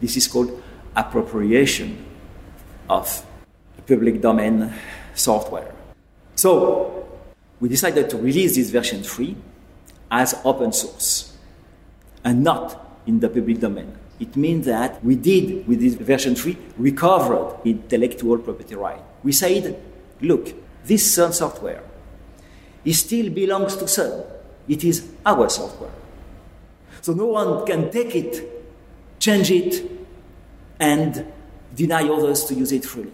[0.00, 0.62] This is called
[0.96, 2.04] appropriation
[2.88, 3.24] of
[3.86, 4.72] public domain
[5.14, 5.72] software.
[6.34, 7.06] So
[7.60, 9.36] we decided to release this version free
[10.10, 11.36] as open source
[12.24, 13.92] and not in the public domain.
[14.20, 19.00] It means that we did, with this version 3, recovered intellectual property right.
[19.22, 19.80] We said,
[20.20, 20.52] look,
[20.84, 21.82] this CERN software,
[22.84, 24.24] it still belongs to CERN.
[24.68, 25.90] It is our software.
[27.00, 28.64] So no one can take it,
[29.18, 29.93] change it,
[30.78, 31.26] and
[31.74, 33.12] deny others to use it freely.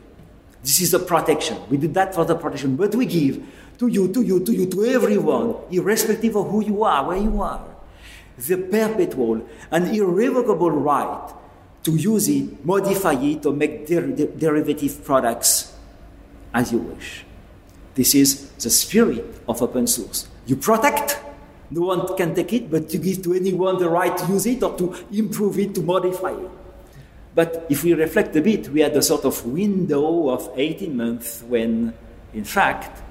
[0.63, 1.57] This is the protection.
[1.71, 3.43] We did that for the protection, but we give
[3.79, 7.41] to you, to you, to you, to everyone, irrespective of who you are, where you
[7.41, 7.65] are,
[8.37, 11.33] the perpetual and irrevocable right
[11.83, 15.73] to use it, modify it, or make der- der- derivative products
[16.53, 17.25] as you wish.
[17.95, 20.29] This is the spirit of open source.
[20.47, 21.19] You protect,
[21.71, 24.63] no one can take it, but you give to anyone the right to use it
[24.63, 26.51] or to improve it, to modify it.
[27.35, 31.43] But if we reflect a bit, we had a sort of window of 18 months
[31.43, 31.95] when,
[32.35, 33.03] in fact,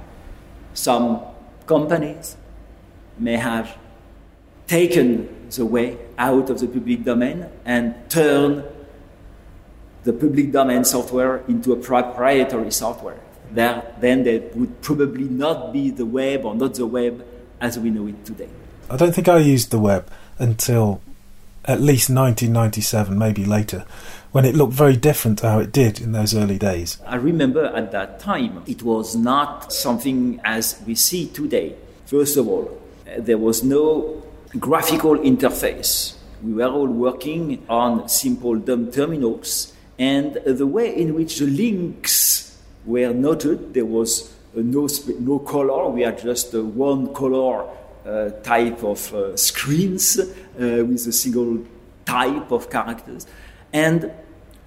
[0.74, 1.22] some
[1.66, 2.36] companies
[3.18, 3.78] may have
[4.68, 8.64] taken the way out of the public domain and turn
[10.04, 13.20] the public domain software into a proprietary software.
[13.52, 17.26] There, then there would probably not be the web or not the web
[17.60, 18.50] as we know it today.
[18.90, 21.02] I don't think I used the web until
[21.70, 23.86] at least 1997, maybe later,
[24.32, 27.00] when it looked very different to how it did in those early days.
[27.06, 31.76] I remember at that time it was not something as we see today.
[32.08, 32.82] First of all,
[33.20, 34.24] there was no
[34.58, 36.16] graphical interface.
[36.42, 42.58] We were all working on simple dumb terminals, and the way in which the links
[42.84, 44.88] were noted, there was no,
[45.20, 47.70] no color, we had just uh, one color
[48.43, 50.26] type of uh, screens uh,
[50.57, 51.66] with a single
[52.05, 53.28] type of characters.
[53.72, 54.12] And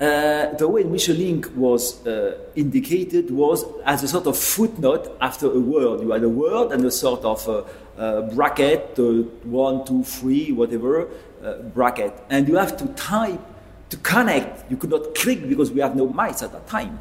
[0.03, 4.37] uh, the way in which a link was uh, indicated was as a sort of
[4.37, 6.01] footnote after a word.
[6.01, 7.63] You had a word and a sort of uh,
[7.97, 11.09] uh, bracket, uh, one, two, three, whatever,
[11.45, 12.15] uh, bracket.
[12.31, 13.41] And you have to type
[13.91, 14.71] to connect.
[14.71, 16.99] You could not click because we have no mice at that time.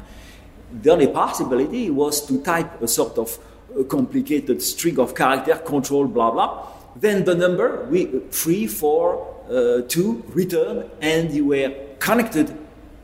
[0.82, 3.51] The only possibility was to type a sort of uh,
[3.88, 6.66] complicated string of character, control, blah, blah.
[6.96, 12.56] Then the number, we, three, four, uh, two, return, and you were connected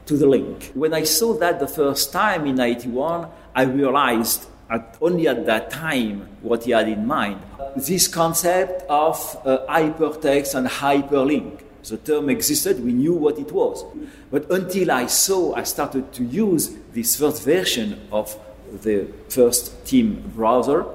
[0.06, 0.70] to the link.
[0.74, 5.70] When I saw that the first time in 91, I realized at, only at that
[5.70, 7.40] time what he had in mind.
[7.76, 11.62] This concept of uh, hypertext and hyperlink.
[11.84, 13.82] The term existed, we knew what it was.
[14.30, 18.36] But until I saw, I started to use this first version of
[18.82, 20.86] the first Tim browser,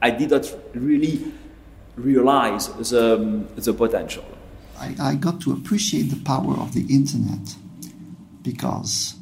[0.00, 1.32] I did not really
[1.96, 4.24] realize the, the potential.
[4.78, 7.56] I, I got to appreciate the power of the internet
[8.42, 9.16] because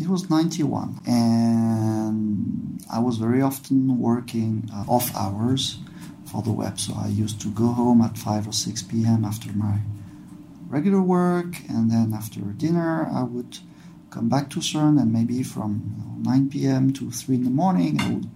[0.00, 5.78] it was 91 and I was very often working uh, off hours
[6.30, 6.80] for the web.
[6.80, 9.24] So I used to go home at 5 or 6 p.m.
[9.24, 9.78] after my
[10.68, 13.58] regular work and then after dinner I would
[14.14, 16.92] come back to CERN and maybe from you know, 9 p.m.
[16.92, 18.30] to 3 in the morning I would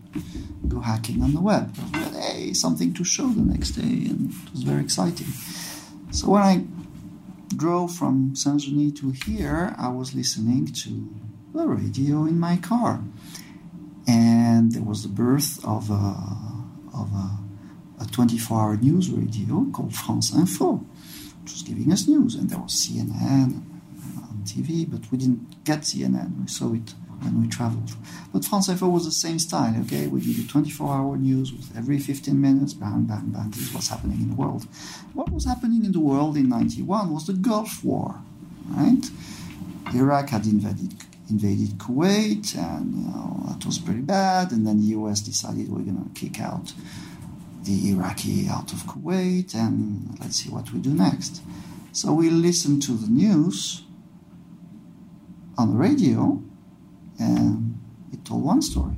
[0.69, 1.73] go hacking on the web.
[1.93, 5.29] We had, hey, something to show the next day and it was very exciting.
[6.11, 6.65] So when I
[7.57, 11.09] drove from Saint Genis to here, I was listening to
[11.55, 13.01] the radio in my car,
[14.07, 16.05] and there was the birth of a
[16.95, 17.29] of a,
[18.03, 20.85] a 24-hour news radio called France Info,
[21.43, 23.68] which was giving us news, and there was CNN
[24.53, 26.41] TV, but we didn't get CNN.
[26.41, 27.91] We saw it when we traveled.
[28.33, 30.07] But France Info was the same style, okay?
[30.07, 33.75] We give you 24 hour news with every 15 minutes, bang, bang, bang, this is
[33.75, 34.67] what's happening in the world.
[35.15, 38.15] What was happening in the world in 91 was the Gulf War,
[38.71, 39.05] right?
[39.95, 40.95] Iraq had invaded
[41.31, 44.51] invaded Kuwait, and you know, that was pretty bad.
[44.53, 46.73] And then the US decided we're going to kick out
[47.65, 51.43] the Iraqi out of Kuwait, and let's see what we do next.
[51.93, 53.83] So we listened to the news
[55.59, 56.41] on the radio,
[57.19, 57.79] and
[58.13, 58.97] it told one story.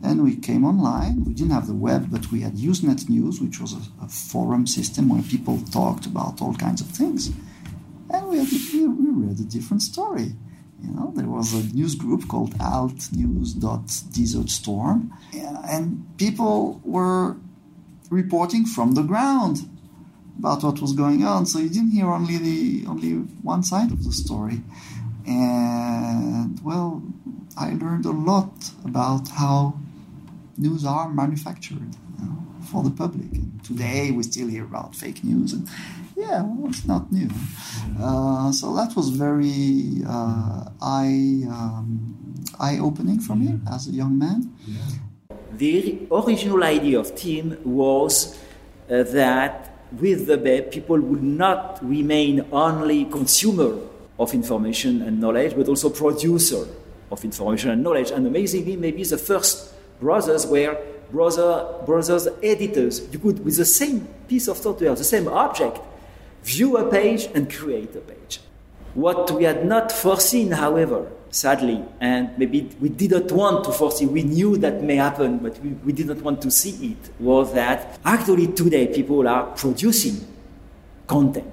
[0.00, 1.24] Then we came online.
[1.24, 4.66] We didn't have the web, but we had Usenet News, which was a, a forum
[4.66, 7.32] system where people talked about all kinds of things.
[8.10, 10.34] And we, had, we read a different story.
[10.82, 15.10] You know, there was a news group called altnews.desertstorm,
[15.68, 17.38] and people were
[18.10, 19.66] reporting from the ground
[20.38, 21.46] about what was going on.
[21.46, 24.60] So you didn't hear only the only one side of the story.
[25.26, 27.02] And well,
[27.56, 29.78] I learned a lot about how
[30.56, 33.32] news are manufactured you know, for the public.
[33.32, 35.68] And today we still hear about fake news, and
[36.16, 37.28] yeah, well, it's not new.
[38.00, 44.18] Uh, so that was very uh, eye um, eye opening for me as a young
[44.18, 44.52] man.
[45.52, 48.38] The original idea of Tim was
[48.90, 53.78] uh, that with the web, people would not remain only consumer
[54.18, 56.66] of information and knowledge, but also producer
[57.10, 58.10] of information and knowledge.
[58.10, 60.78] And amazingly, maybe the first browsers were
[61.10, 63.06] browser, browsers editors.
[63.12, 65.78] You could, with the same piece of software, the same object,
[66.42, 68.40] view a page and create a page.
[68.94, 74.22] What we had not foreseen, however, sadly, and maybe we didn't want to foresee, we
[74.22, 78.46] knew that may happen, but we, we didn't want to see it, was that actually
[78.48, 80.26] today people are producing
[81.06, 81.46] content.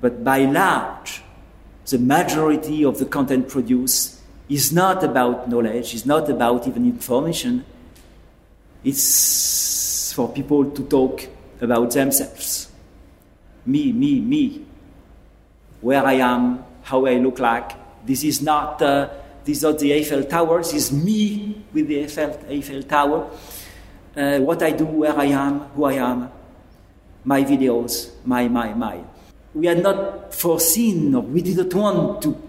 [0.00, 1.22] But by large,
[1.92, 4.18] the majority of the content produced
[4.48, 7.64] is not about knowledge, is not about even information.
[8.82, 11.28] It's for people to talk
[11.60, 12.72] about themselves.
[13.64, 14.64] Me, me, me.
[15.80, 17.72] Where I am, how I look like.
[18.04, 19.08] This is not, uh,
[19.44, 23.30] this is not the Eiffel Tower, this is me with the Eiffel, Eiffel Tower.
[24.16, 26.30] Uh, what I do, where I am, who I am,
[27.24, 29.00] my videos, my, my, my.
[29.54, 32.40] We had not foreseen, or we didn't want to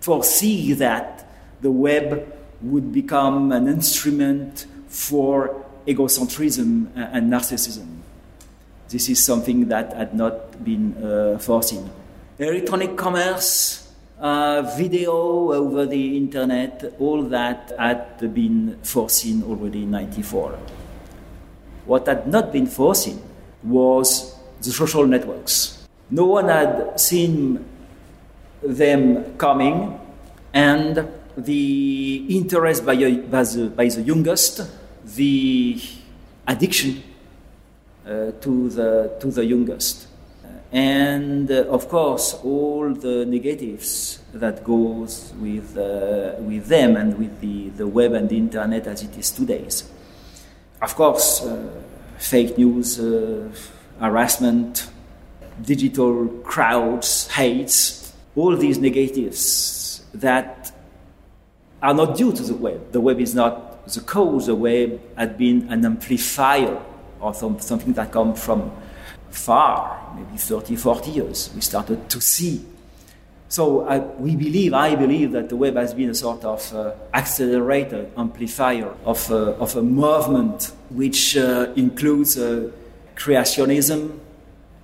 [0.00, 1.26] foresee that
[1.62, 2.32] the web
[2.62, 7.86] would become an instrument for egocentrism and narcissism.
[8.88, 11.90] This is something that had not been uh, foreseen.
[12.38, 20.58] Electronic commerce, uh, video over the internet, all that had been foreseen already in 94.
[21.86, 23.20] What had not been foreseen
[23.62, 25.75] was the social networks.
[26.10, 27.64] No one had seen
[28.62, 29.98] them coming,
[30.52, 34.62] and the interest by, by, the, by the youngest,
[35.16, 35.80] the
[36.46, 37.02] addiction
[38.06, 40.08] uh, to, the, to the youngest.
[40.72, 47.40] And uh, of course, all the negatives that goes with, uh, with them and with
[47.40, 49.66] the, the web and the internet as it is today.
[50.82, 51.68] Of course, uh,
[52.18, 53.48] fake news, uh,
[54.00, 54.88] harassment,
[55.62, 60.72] digital crowds, hates, all these negatives that
[61.82, 62.92] are not due to the web.
[62.92, 66.82] The web is not the cause, the web had been an amplifier
[67.20, 68.70] or some, something that comes from
[69.30, 71.50] far, maybe 30, 40 years.
[71.54, 72.64] We started to see.
[73.48, 76.92] So uh, we believe, I believe, that the web has been a sort of uh,
[77.14, 82.70] accelerator, amplifier of, uh, of a movement which uh, includes uh,
[83.14, 84.18] creationism.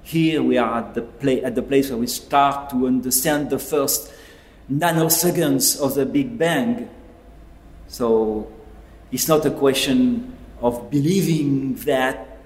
[0.02, 4.12] Here we are at the, at the place where we start to understand the first
[4.70, 6.88] nanoseconds of the Big Bang.
[7.88, 8.50] So
[9.10, 12.38] it's not a question of believing that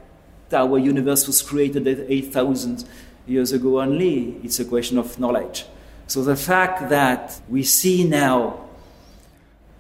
[0.52, 2.84] our universe was created 8,000
[3.26, 4.36] years ago only.
[4.42, 5.66] It's a question of knowledge.
[6.06, 8.60] So the fact that we see now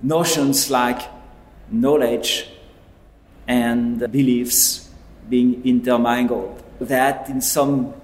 [0.02, 1.02] notions like
[1.70, 2.48] knowledge
[3.46, 4.90] and beliefs
[5.28, 7.94] being intermingled, that in some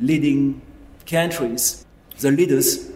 [0.00, 0.62] leading
[1.06, 1.84] countries,
[2.20, 2.90] the leaders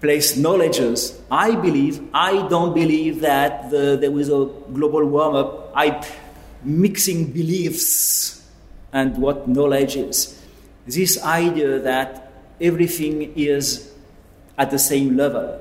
[0.00, 1.20] place knowledges.
[1.30, 5.72] I believe, I don't believe that the, there was a global warm up.
[5.74, 6.04] I
[6.62, 8.46] mixing beliefs
[8.92, 10.42] and what knowledge is.
[10.86, 13.92] This idea that everything is
[14.58, 15.58] at the same level.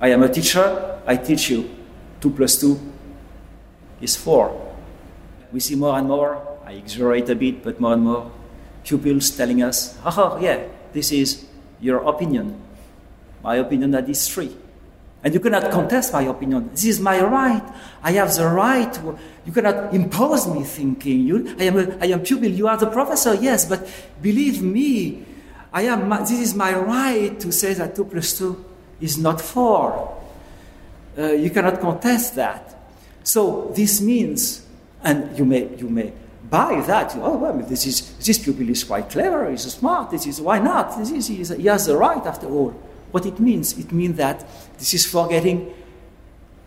[0.00, 1.70] I am a teacher, I teach you.
[2.20, 2.78] 2 plus 2
[4.00, 4.74] is 4.
[5.52, 8.32] We see more and more, I exaggerate a bit, but more and more
[8.82, 11.46] pupils telling us, oh, yeah, this is
[11.80, 12.60] your opinion.
[13.42, 14.54] My opinion that is three.
[15.22, 16.70] And you cannot contest my opinion.
[16.70, 17.62] This is my right.
[18.02, 18.92] I have the right.
[19.44, 21.20] You cannot impose me thinking.
[21.20, 22.48] You, I, am a, I am pupil.
[22.48, 23.88] You are the professor, yes, but
[24.20, 25.24] believe me,
[25.72, 28.64] I am, this is my right to say that 2 plus 2
[29.00, 30.22] is not 4.
[31.16, 32.76] Uh, you cannot contest that.
[33.22, 34.66] So this means,
[35.02, 36.12] and you may, you may
[36.50, 37.14] buy that.
[37.16, 40.96] Oh, well, this, is, this pupil is quite clever, he's smart, this is, why not?
[40.98, 42.70] This is, he has the right after all.
[43.10, 43.78] What it means?
[43.78, 44.44] It means that
[44.78, 45.72] this is forgetting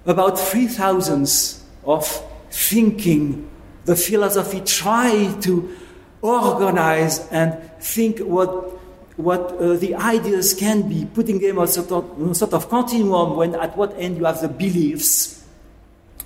[0.06, 2.08] about three thousands of
[2.50, 3.50] thinking.
[3.86, 5.76] The philosophy try to
[6.22, 8.80] organize and think what
[9.20, 13.54] what uh, the ideas can be, putting them on sort of, sort of continuum when
[13.56, 15.44] at what end you have the beliefs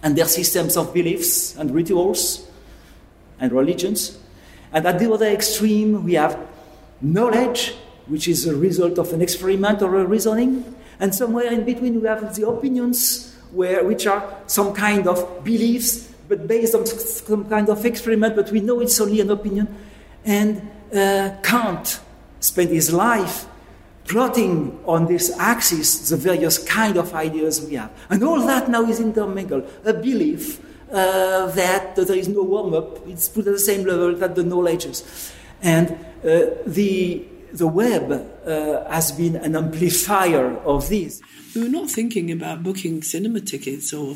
[0.03, 2.47] and their systems of beliefs and rituals
[3.39, 4.17] and religions.
[4.71, 6.37] And at the other extreme, we have
[7.01, 7.75] knowledge
[8.07, 10.75] which is a result of an experiment or a reasoning.
[10.99, 16.09] And somewhere in between, we have the opinions, where, which are some kind of beliefs,
[16.27, 19.75] but based on some kind of experiment, but we know it's only an opinion.
[20.25, 21.99] And uh, Kant
[22.39, 23.45] spent his life
[24.05, 27.91] plotting on this axis the various kind of ideas we have.
[28.09, 29.69] And all that now is intermingled.
[29.85, 30.59] A belief
[30.93, 35.33] uh, that there is no warm-up, it's put at the same level that the knowledges.
[35.61, 35.91] And
[36.23, 41.21] uh, the the web uh, has been an amplifier of this.
[41.55, 44.15] We were not thinking about booking cinema tickets or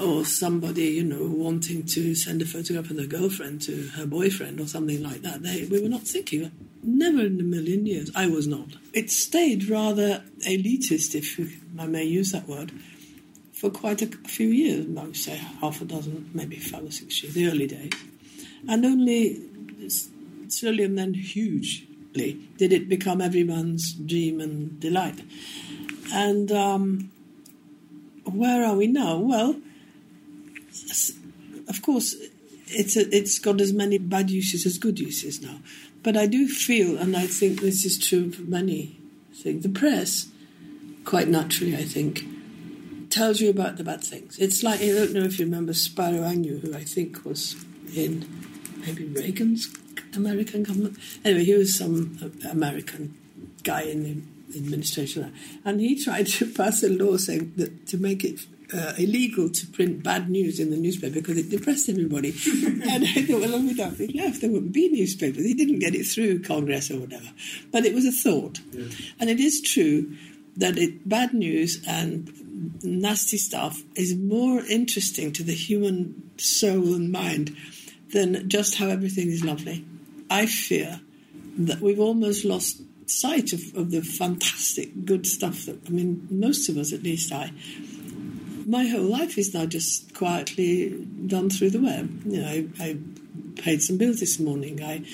[0.00, 4.60] or somebody, you know, wanting to send a photograph of their girlfriend to her boyfriend
[4.60, 5.42] or something like that.
[5.42, 6.50] They, we were not thinking.
[6.82, 8.10] Never in a million years.
[8.14, 8.68] I was not.
[8.92, 11.40] It stayed rather elitist, if
[11.78, 12.72] I may use that word,
[13.66, 14.86] for quite a few years.
[14.96, 17.92] I would say half a dozen, maybe five or six years, the early days.
[18.68, 19.42] And only
[20.48, 25.20] slowly and then hugely did it become everyone's dream and delight.
[26.12, 27.10] And um,
[28.24, 29.18] where are we now?
[29.18, 29.60] Well,
[31.68, 32.14] of course,
[32.68, 35.58] it's a, it's got as many bad uses as good uses now.
[36.02, 38.98] But I do feel, and I think this is true for many
[39.34, 40.28] things, the press,
[41.04, 42.24] quite naturally, I think,
[43.16, 44.38] tells you about the bad things.
[44.38, 47.56] It's like, I don't know if you remember Spiro Agnew, who I think was
[47.94, 48.26] in
[48.84, 49.74] maybe Reagan's
[50.14, 50.98] American government.
[51.24, 52.18] Anyway, he was some
[52.50, 53.16] American
[53.62, 55.32] guy in the administration,
[55.64, 58.40] and he tried to pass a law saying that to make it
[58.74, 62.30] uh, illegal to print bad news in the newspaper because it depressed everybody.
[62.66, 65.44] and I thought, well, without it left, there wouldn't be newspapers.
[65.44, 67.28] He didn't get it through Congress or whatever.
[67.72, 68.60] But it was a thought.
[68.72, 68.88] Yeah.
[69.20, 70.16] And it is true
[70.56, 72.30] that it, bad news and
[72.82, 77.56] nasty stuff is more interesting to the human soul and mind
[78.12, 79.84] than just how everything is lovely.
[80.30, 81.00] I fear
[81.58, 86.68] that we've almost lost sight of, of the fantastic good stuff that, I mean, most
[86.68, 87.52] of us, at least I,
[88.66, 92.22] my whole life is now just quietly done through the web.
[92.26, 92.98] You know, I, I
[93.60, 94.82] paid some bills this morning.
[94.82, 95.04] I,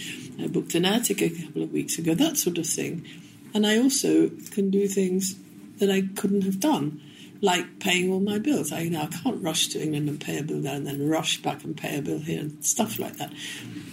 [0.43, 3.07] I booked an attic a couple of weeks ago, that sort of thing.
[3.55, 5.37] And I also can do things
[5.79, 7.03] that I couldn't have done,
[7.43, 8.73] like paying all my bills.
[8.73, 11.65] I now can't rush to England and pay a bill there and then rush back
[11.65, 13.33] and pay a bill here and stuff like that.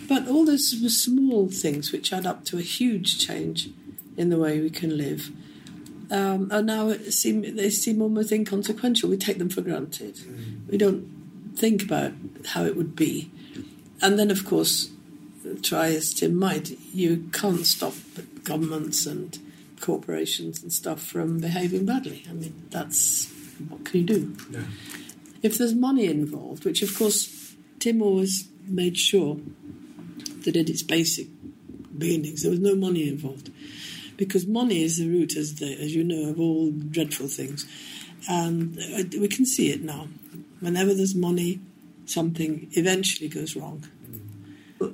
[0.07, 0.69] But all those
[1.03, 3.69] small things which add up to a huge change
[4.15, 5.31] in the way we can live
[6.11, 9.09] um, are now seem they seem almost inconsequential.
[9.09, 10.19] We take them for granted.
[10.69, 11.07] We don't
[11.55, 12.13] think about
[12.47, 13.31] how it would be,
[14.01, 14.91] and then of course,
[15.61, 17.93] try as Tim might, you can't stop
[18.43, 19.37] governments and
[19.79, 22.25] corporations and stuff from behaving badly.
[22.29, 23.31] I mean, that's
[23.67, 24.35] what can you do?
[24.51, 24.63] Yeah.
[25.41, 29.37] If there's money involved, which of course Tim always made sure
[30.43, 31.27] that at its basic
[31.97, 33.51] beginnings there was no money involved
[34.19, 37.65] because money is the root, as, the, as you know, of all dreadful things.
[38.27, 40.09] And uh, we can see it now.
[40.59, 41.61] Whenever there's money,
[42.05, 43.85] something eventually goes wrong.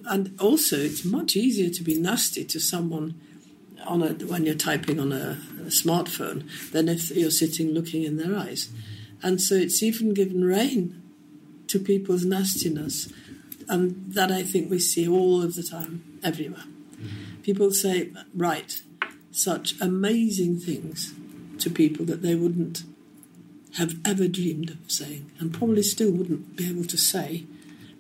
[0.07, 3.19] And also, it's much easier to be nasty to someone
[3.85, 8.17] on a, when you're typing on a, a smartphone than if you're sitting looking in
[8.17, 8.69] their eyes.
[9.21, 11.01] And so it's even given rein
[11.67, 13.11] to people's nastiness.
[13.67, 16.65] And that I think we see all of the time, everywhere.
[16.95, 17.41] Mm-hmm.
[17.41, 18.81] People say, right,
[19.31, 21.13] such amazing things
[21.59, 22.83] to people that they wouldn't
[23.77, 27.45] have ever dreamed of saying, and probably still wouldn't be able to say.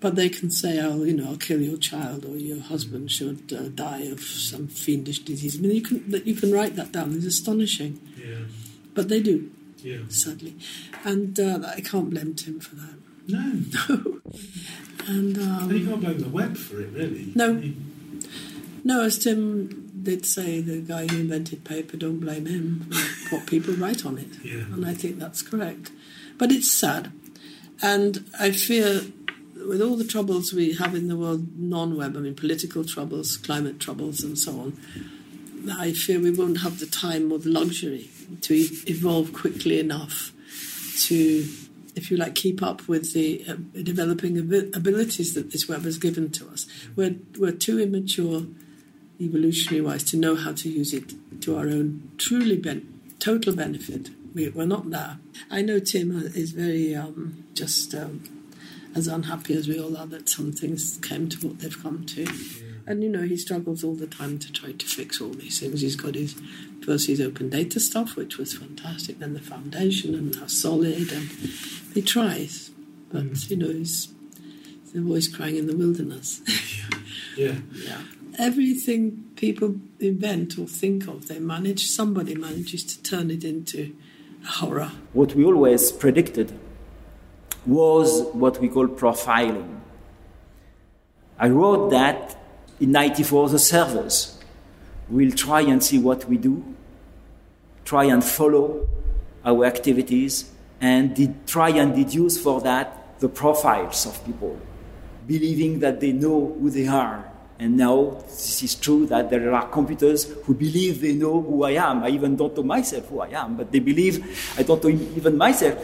[0.05, 3.51] But they can say, "Oh, you know, I'll kill your child, or your husband should
[3.51, 7.15] uh, die of some fiendish disease." I mean, you can you can write that down.
[7.15, 7.99] It's astonishing.
[8.15, 8.45] Yeah.
[8.93, 9.49] But they do.
[9.79, 10.01] Yeah.
[10.09, 10.57] Sadly,
[11.03, 12.97] and uh, I can't blame Tim for that.
[13.27, 13.63] No.
[13.89, 14.21] no.
[15.07, 17.31] And, um, and you can't blame the web for it, really.
[17.35, 17.61] No.
[18.83, 23.47] No, as Tim did say the guy who invented paper, don't blame him for what
[23.47, 24.29] people write on it.
[24.43, 24.65] Yeah.
[24.73, 25.91] And I think that's correct.
[26.39, 27.11] But it's sad.
[27.83, 29.01] And I fear,
[29.67, 33.37] with all the troubles we have in the world non web, I mean, political troubles,
[33.37, 34.77] climate troubles, and so on,
[35.71, 38.09] I fear we won't have the time or the luxury
[38.41, 38.53] to
[38.87, 40.31] evolve quickly enough
[41.05, 41.47] to,
[41.95, 46.31] if you like, keep up with the uh, developing abilities that this web has given
[46.31, 46.67] to us.
[46.95, 48.43] We're, we're too immature
[49.19, 54.09] evolutionary wise, to know how to use it to our own truly ben- total benefit.
[54.33, 55.17] We, are not there.
[55.49, 58.23] I know Tim is very um, just um,
[58.95, 62.25] as unhappy as we all are that some things came to what they've come to.
[62.87, 65.81] And you know, he struggles all the time to try to fix all these things.
[65.81, 66.35] He's got his
[66.85, 71.29] first his open data stuff, which was fantastic, then the foundation and now solid, and
[71.93, 72.71] he tries.
[73.11, 73.49] But mm.
[73.49, 74.09] you know, he's,
[74.81, 76.41] he's the voice crying in the wilderness.
[77.37, 77.47] yeah.
[77.47, 77.59] yeah.
[77.87, 78.01] yeah
[78.37, 83.95] everything people invent or think of, they manage, somebody manages to turn it into
[84.43, 84.91] a horror.
[85.13, 86.57] What we always predicted
[87.65, 89.79] was what we call profiling.
[91.37, 92.37] I wrote that
[92.79, 94.39] in 94 the servers
[95.09, 96.63] will try and see what we do,
[97.83, 98.87] try and follow
[99.43, 100.51] our activities,
[100.81, 104.59] and try and deduce for that the profiles of people,
[105.27, 109.67] believing that they know who they are and now this is true that there are
[109.69, 112.03] computers who believe they know who I am.
[112.03, 114.19] I even don't know myself who I am, but they believe
[114.57, 115.79] I don't know even myself.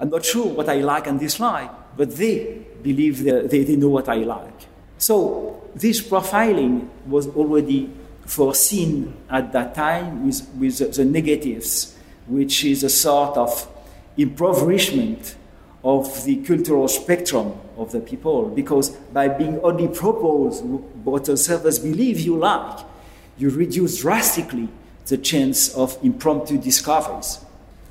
[0.00, 4.08] I'm not sure what I like and dislike, but they believe they, they, know what
[4.08, 4.66] I like.
[4.96, 7.90] So this profiling was already
[8.24, 11.96] foreseen at that time with, with the negatives,
[12.26, 13.68] which is a sort of
[14.16, 15.36] impoverishment
[15.84, 20.62] of the cultural spectrum of the people because by being only proposed
[21.04, 22.80] what the servers believe you like,
[23.38, 24.68] you reduce drastically
[25.06, 27.40] the chance of impromptu discoveries.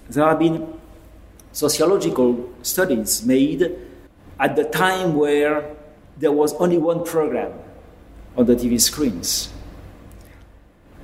[0.09, 0.78] There have been
[1.59, 3.75] sociological studies made
[4.39, 5.75] at the time where
[6.17, 7.51] there was only one program
[8.37, 9.51] on the TV screens.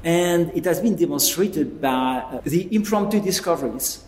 [0.06, 4.06] And it has been demonstrated by uh, the impromptu discoveries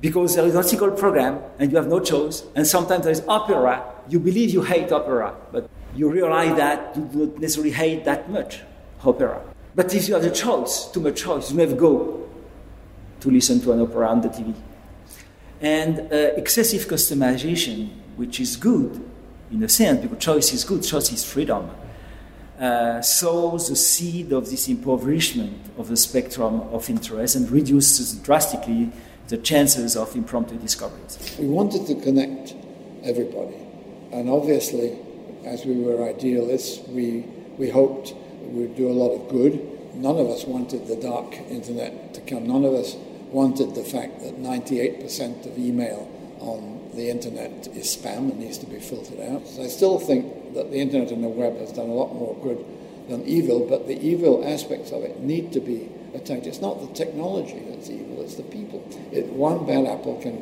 [0.00, 2.44] because there is a single program and you have no choice.
[2.54, 3.84] And sometimes there is opera.
[4.08, 8.30] You believe you hate opera, but you realize that you do not necessarily hate that
[8.30, 8.60] much
[9.04, 9.42] opera.
[9.74, 12.26] But if you have the choice, too much choice, you never go
[13.20, 14.54] to listen to an opera on the TV.
[15.64, 19.02] And uh, excessive customization, which is good
[19.50, 21.70] in a sense, because choice is good, choice is freedom,
[22.60, 28.92] uh, sows the seed of this impoverishment of the spectrum of interest and reduces drastically
[29.28, 31.34] the chances of impromptu discoveries.
[31.38, 32.54] We wanted to connect
[33.02, 33.56] everybody,
[34.12, 34.98] and obviously,
[35.46, 37.24] as we were idealists, we,
[37.56, 38.12] we hoped
[38.42, 39.94] we'd do a lot of good.
[39.94, 42.46] None of us wanted the dark internet to come.
[42.46, 42.96] None of us
[43.34, 46.08] wanted the fact that 98% of email
[46.38, 49.46] on the internet is spam and needs to be filtered out.
[49.48, 52.36] So I still think that the internet and the web has done a lot more
[52.42, 52.64] good
[53.08, 56.46] than evil, but the evil aspects of it need to be attacked.
[56.46, 58.86] It's not the technology that's evil, it's the people.
[59.10, 60.40] It, one bad apple can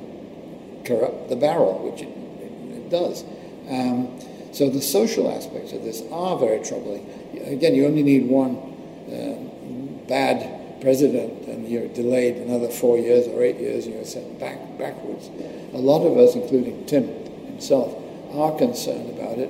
[0.84, 2.12] corrupt the barrel, which it,
[2.44, 3.24] it, it does.
[3.70, 4.20] Um,
[4.52, 7.08] so the social aspects of this are very troubling.
[7.46, 8.56] Again, you only need one
[9.08, 14.38] uh, bad president and you're delayed another four years or eight years and you're sent
[14.38, 15.30] back backwards.
[15.72, 17.06] A lot of us, including Tim
[17.46, 17.96] himself,
[18.34, 19.48] are concerned about it.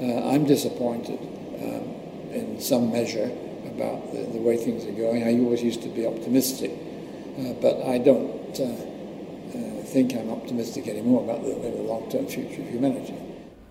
[0.00, 1.18] Uh, I'm disappointed
[1.62, 3.30] um, in some measure
[3.66, 5.24] about the, the, way things are going.
[5.24, 10.86] I always used to be optimistic, uh, but I don't uh, uh think I'm optimistic
[10.88, 13.14] anymore about the, the long-term future of humanity.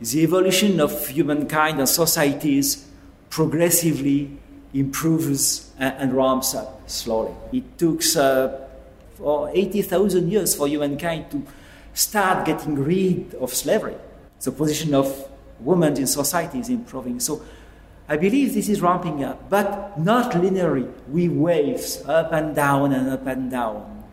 [0.02, 2.88] The evolution of humankind and societies
[3.30, 4.38] progressively
[4.74, 7.34] improves and, ramps up slowly.
[7.52, 8.50] It took uh,
[9.16, 11.44] for 80,000 years for humankind to
[11.94, 13.96] start getting rid of slavery.
[14.42, 17.20] The position of women in society is improving.
[17.20, 17.44] So
[18.10, 23.10] I believe this is ramping up, but not linearly, with waves up and down and
[23.10, 24.04] up and down.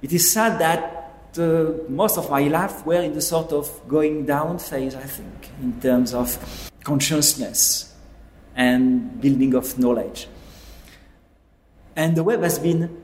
[0.00, 0.94] It is sad that
[1.36, 5.50] uh, most of my life were in the sort of going down phase, I think,
[5.60, 7.87] in terms of consciousness
[8.58, 10.28] and building of knowledge.
[11.96, 13.02] And the web has been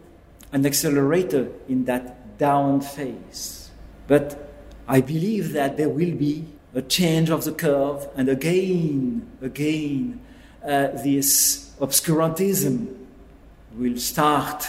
[0.52, 3.70] an accelerator in that down phase.
[4.07, 4.52] But
[4.86, 6.44] I believe that there will be
[6.74, 10.20] a change of the curve, and again, again,
[10.62, 12.92] uh, this obscurantism
[13.76, 14.68] will start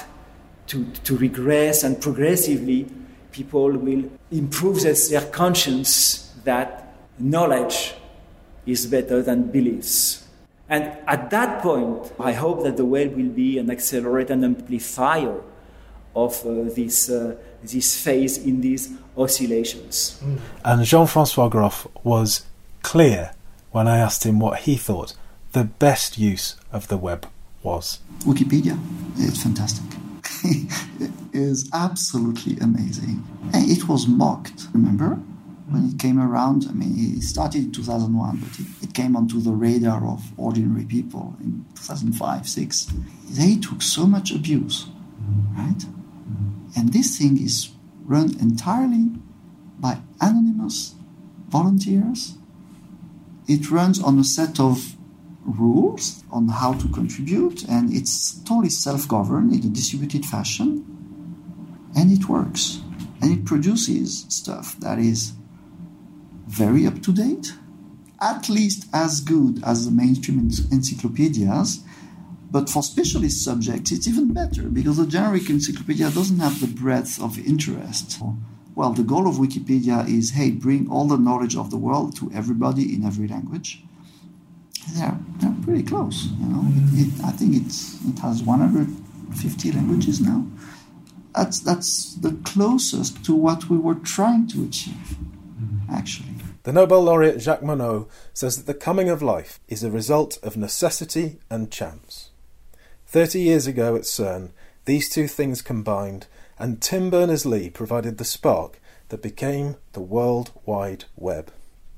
[0.68, 2.88] to, to regress, and progressively,
[3.32, 7.96] people will improve their, their conscience that knowledge
[8.68, 10.25] is better than beliefs.
[10.68, 15.42] And at that point, I hope that the web will be an accelerator and amplifier
[16.16, 20.22] of uh, this, uh, this phase in these oscillations.
[20.64, 22.46] And Jean Francois Groff was
[22.82, 23.34] clear
[23.72, 25.14] when I asked him what he thought
[25.52, 27.28] the best use of the web
[27.62, 28.00] was.
[28.22, 28.78] Wikipedia.
[29.18, 29.86] It's fantastic.
[30.44, 33.24] it is absolutely amazing.
[33.54, 35.20] It was mocked, remember?
[35.70, 36.66] When it came around.
[36.70, 40.86] I mean, it started in 2001, but it, it came onto the radar of ordinary
[40.86, 42.88] people in 2005, 6.
[43.32, 44.88] They took so much abuse,
[45.58, 45.84] right?
[46.76, 47.72] And this thing is
[48.04, 49.10] run entirely
[49.80, 50.96] by anonymous
[51.48, 52.38] volunteers.
[53.48, 54.96] It runs on a set of
[55.46, 60.84] rules on how to contribute, and it's totally self governed in a distributed fashion,
[61.96, 62.82] and it works.
[63.22, 65.34] And it produces stuff that is
[66.48, 67.54] very up to date,
[68.22, 71.84] at least as good as the mainstream encyclopedias.
[72.52, 77.22] But for specialist subjects, it's even better because the generic encyclopedia doesn't have the breadth
[77.22, 78.22] of interest.
[78.76, 82.32] Well, the goal of Wikipedia is hey, bring all the knowledge of the world to
[82.34, 83.84] everybody in every language.
[84.94, 86.64] They're, they're pretty close, you know.
[86.68, 90.46] It, it, I think it's, it has 150 languages now.
[91.34, 95.94] That's, that's the closest to what we were trying to achieve, mm-hmm.
[95.94, 96.35] actually.
[96.66, 100.58] The Nobel laureate Jacques Monod says that the coming of life is a result of
[100.58, 102.32] necessity and chance.
[103.06, 104.50] Thirty years ago at CERN,
[104.86, 106.26] these two things combined,
[106.58, 111.52] and Tim Berners Lee provided the spark that became the World Wide Web.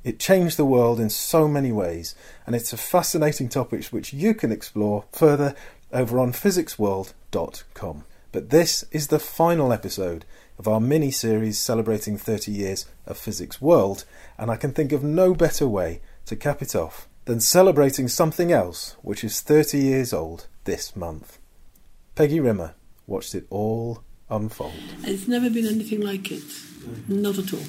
[0.04, 2.14] It changed the world in so many ways,
[2.46, 5.56] and it's a fascinating topic which you can explore further
[5.94, 8.04] over on physicsworld.com.
[8.34, 10.26] But this is the final episode
[10.58, 14.06] of our mini series celebrating 30 years of Physics World,
[14.38, 18.52] and I can think of no better way to cap it off than celebrating something
[18.52, 21.40] else which is 30 years old this month.
[22.16, 22.74] Peggy Rimmer
[23.06, 24.74] watched it all unfold.
[25.04, 26.44] It's never been anything like it,
[27.08, 27.66] not at all.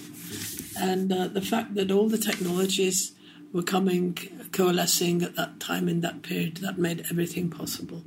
[0.80, 3.12] And uh, the fact that all the technologies
[3.52, 4.16] were coming,
[4.52, 8.04] coalescing at that time in that period, that made everything possible.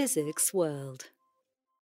[0.00, 1.10] Physics World.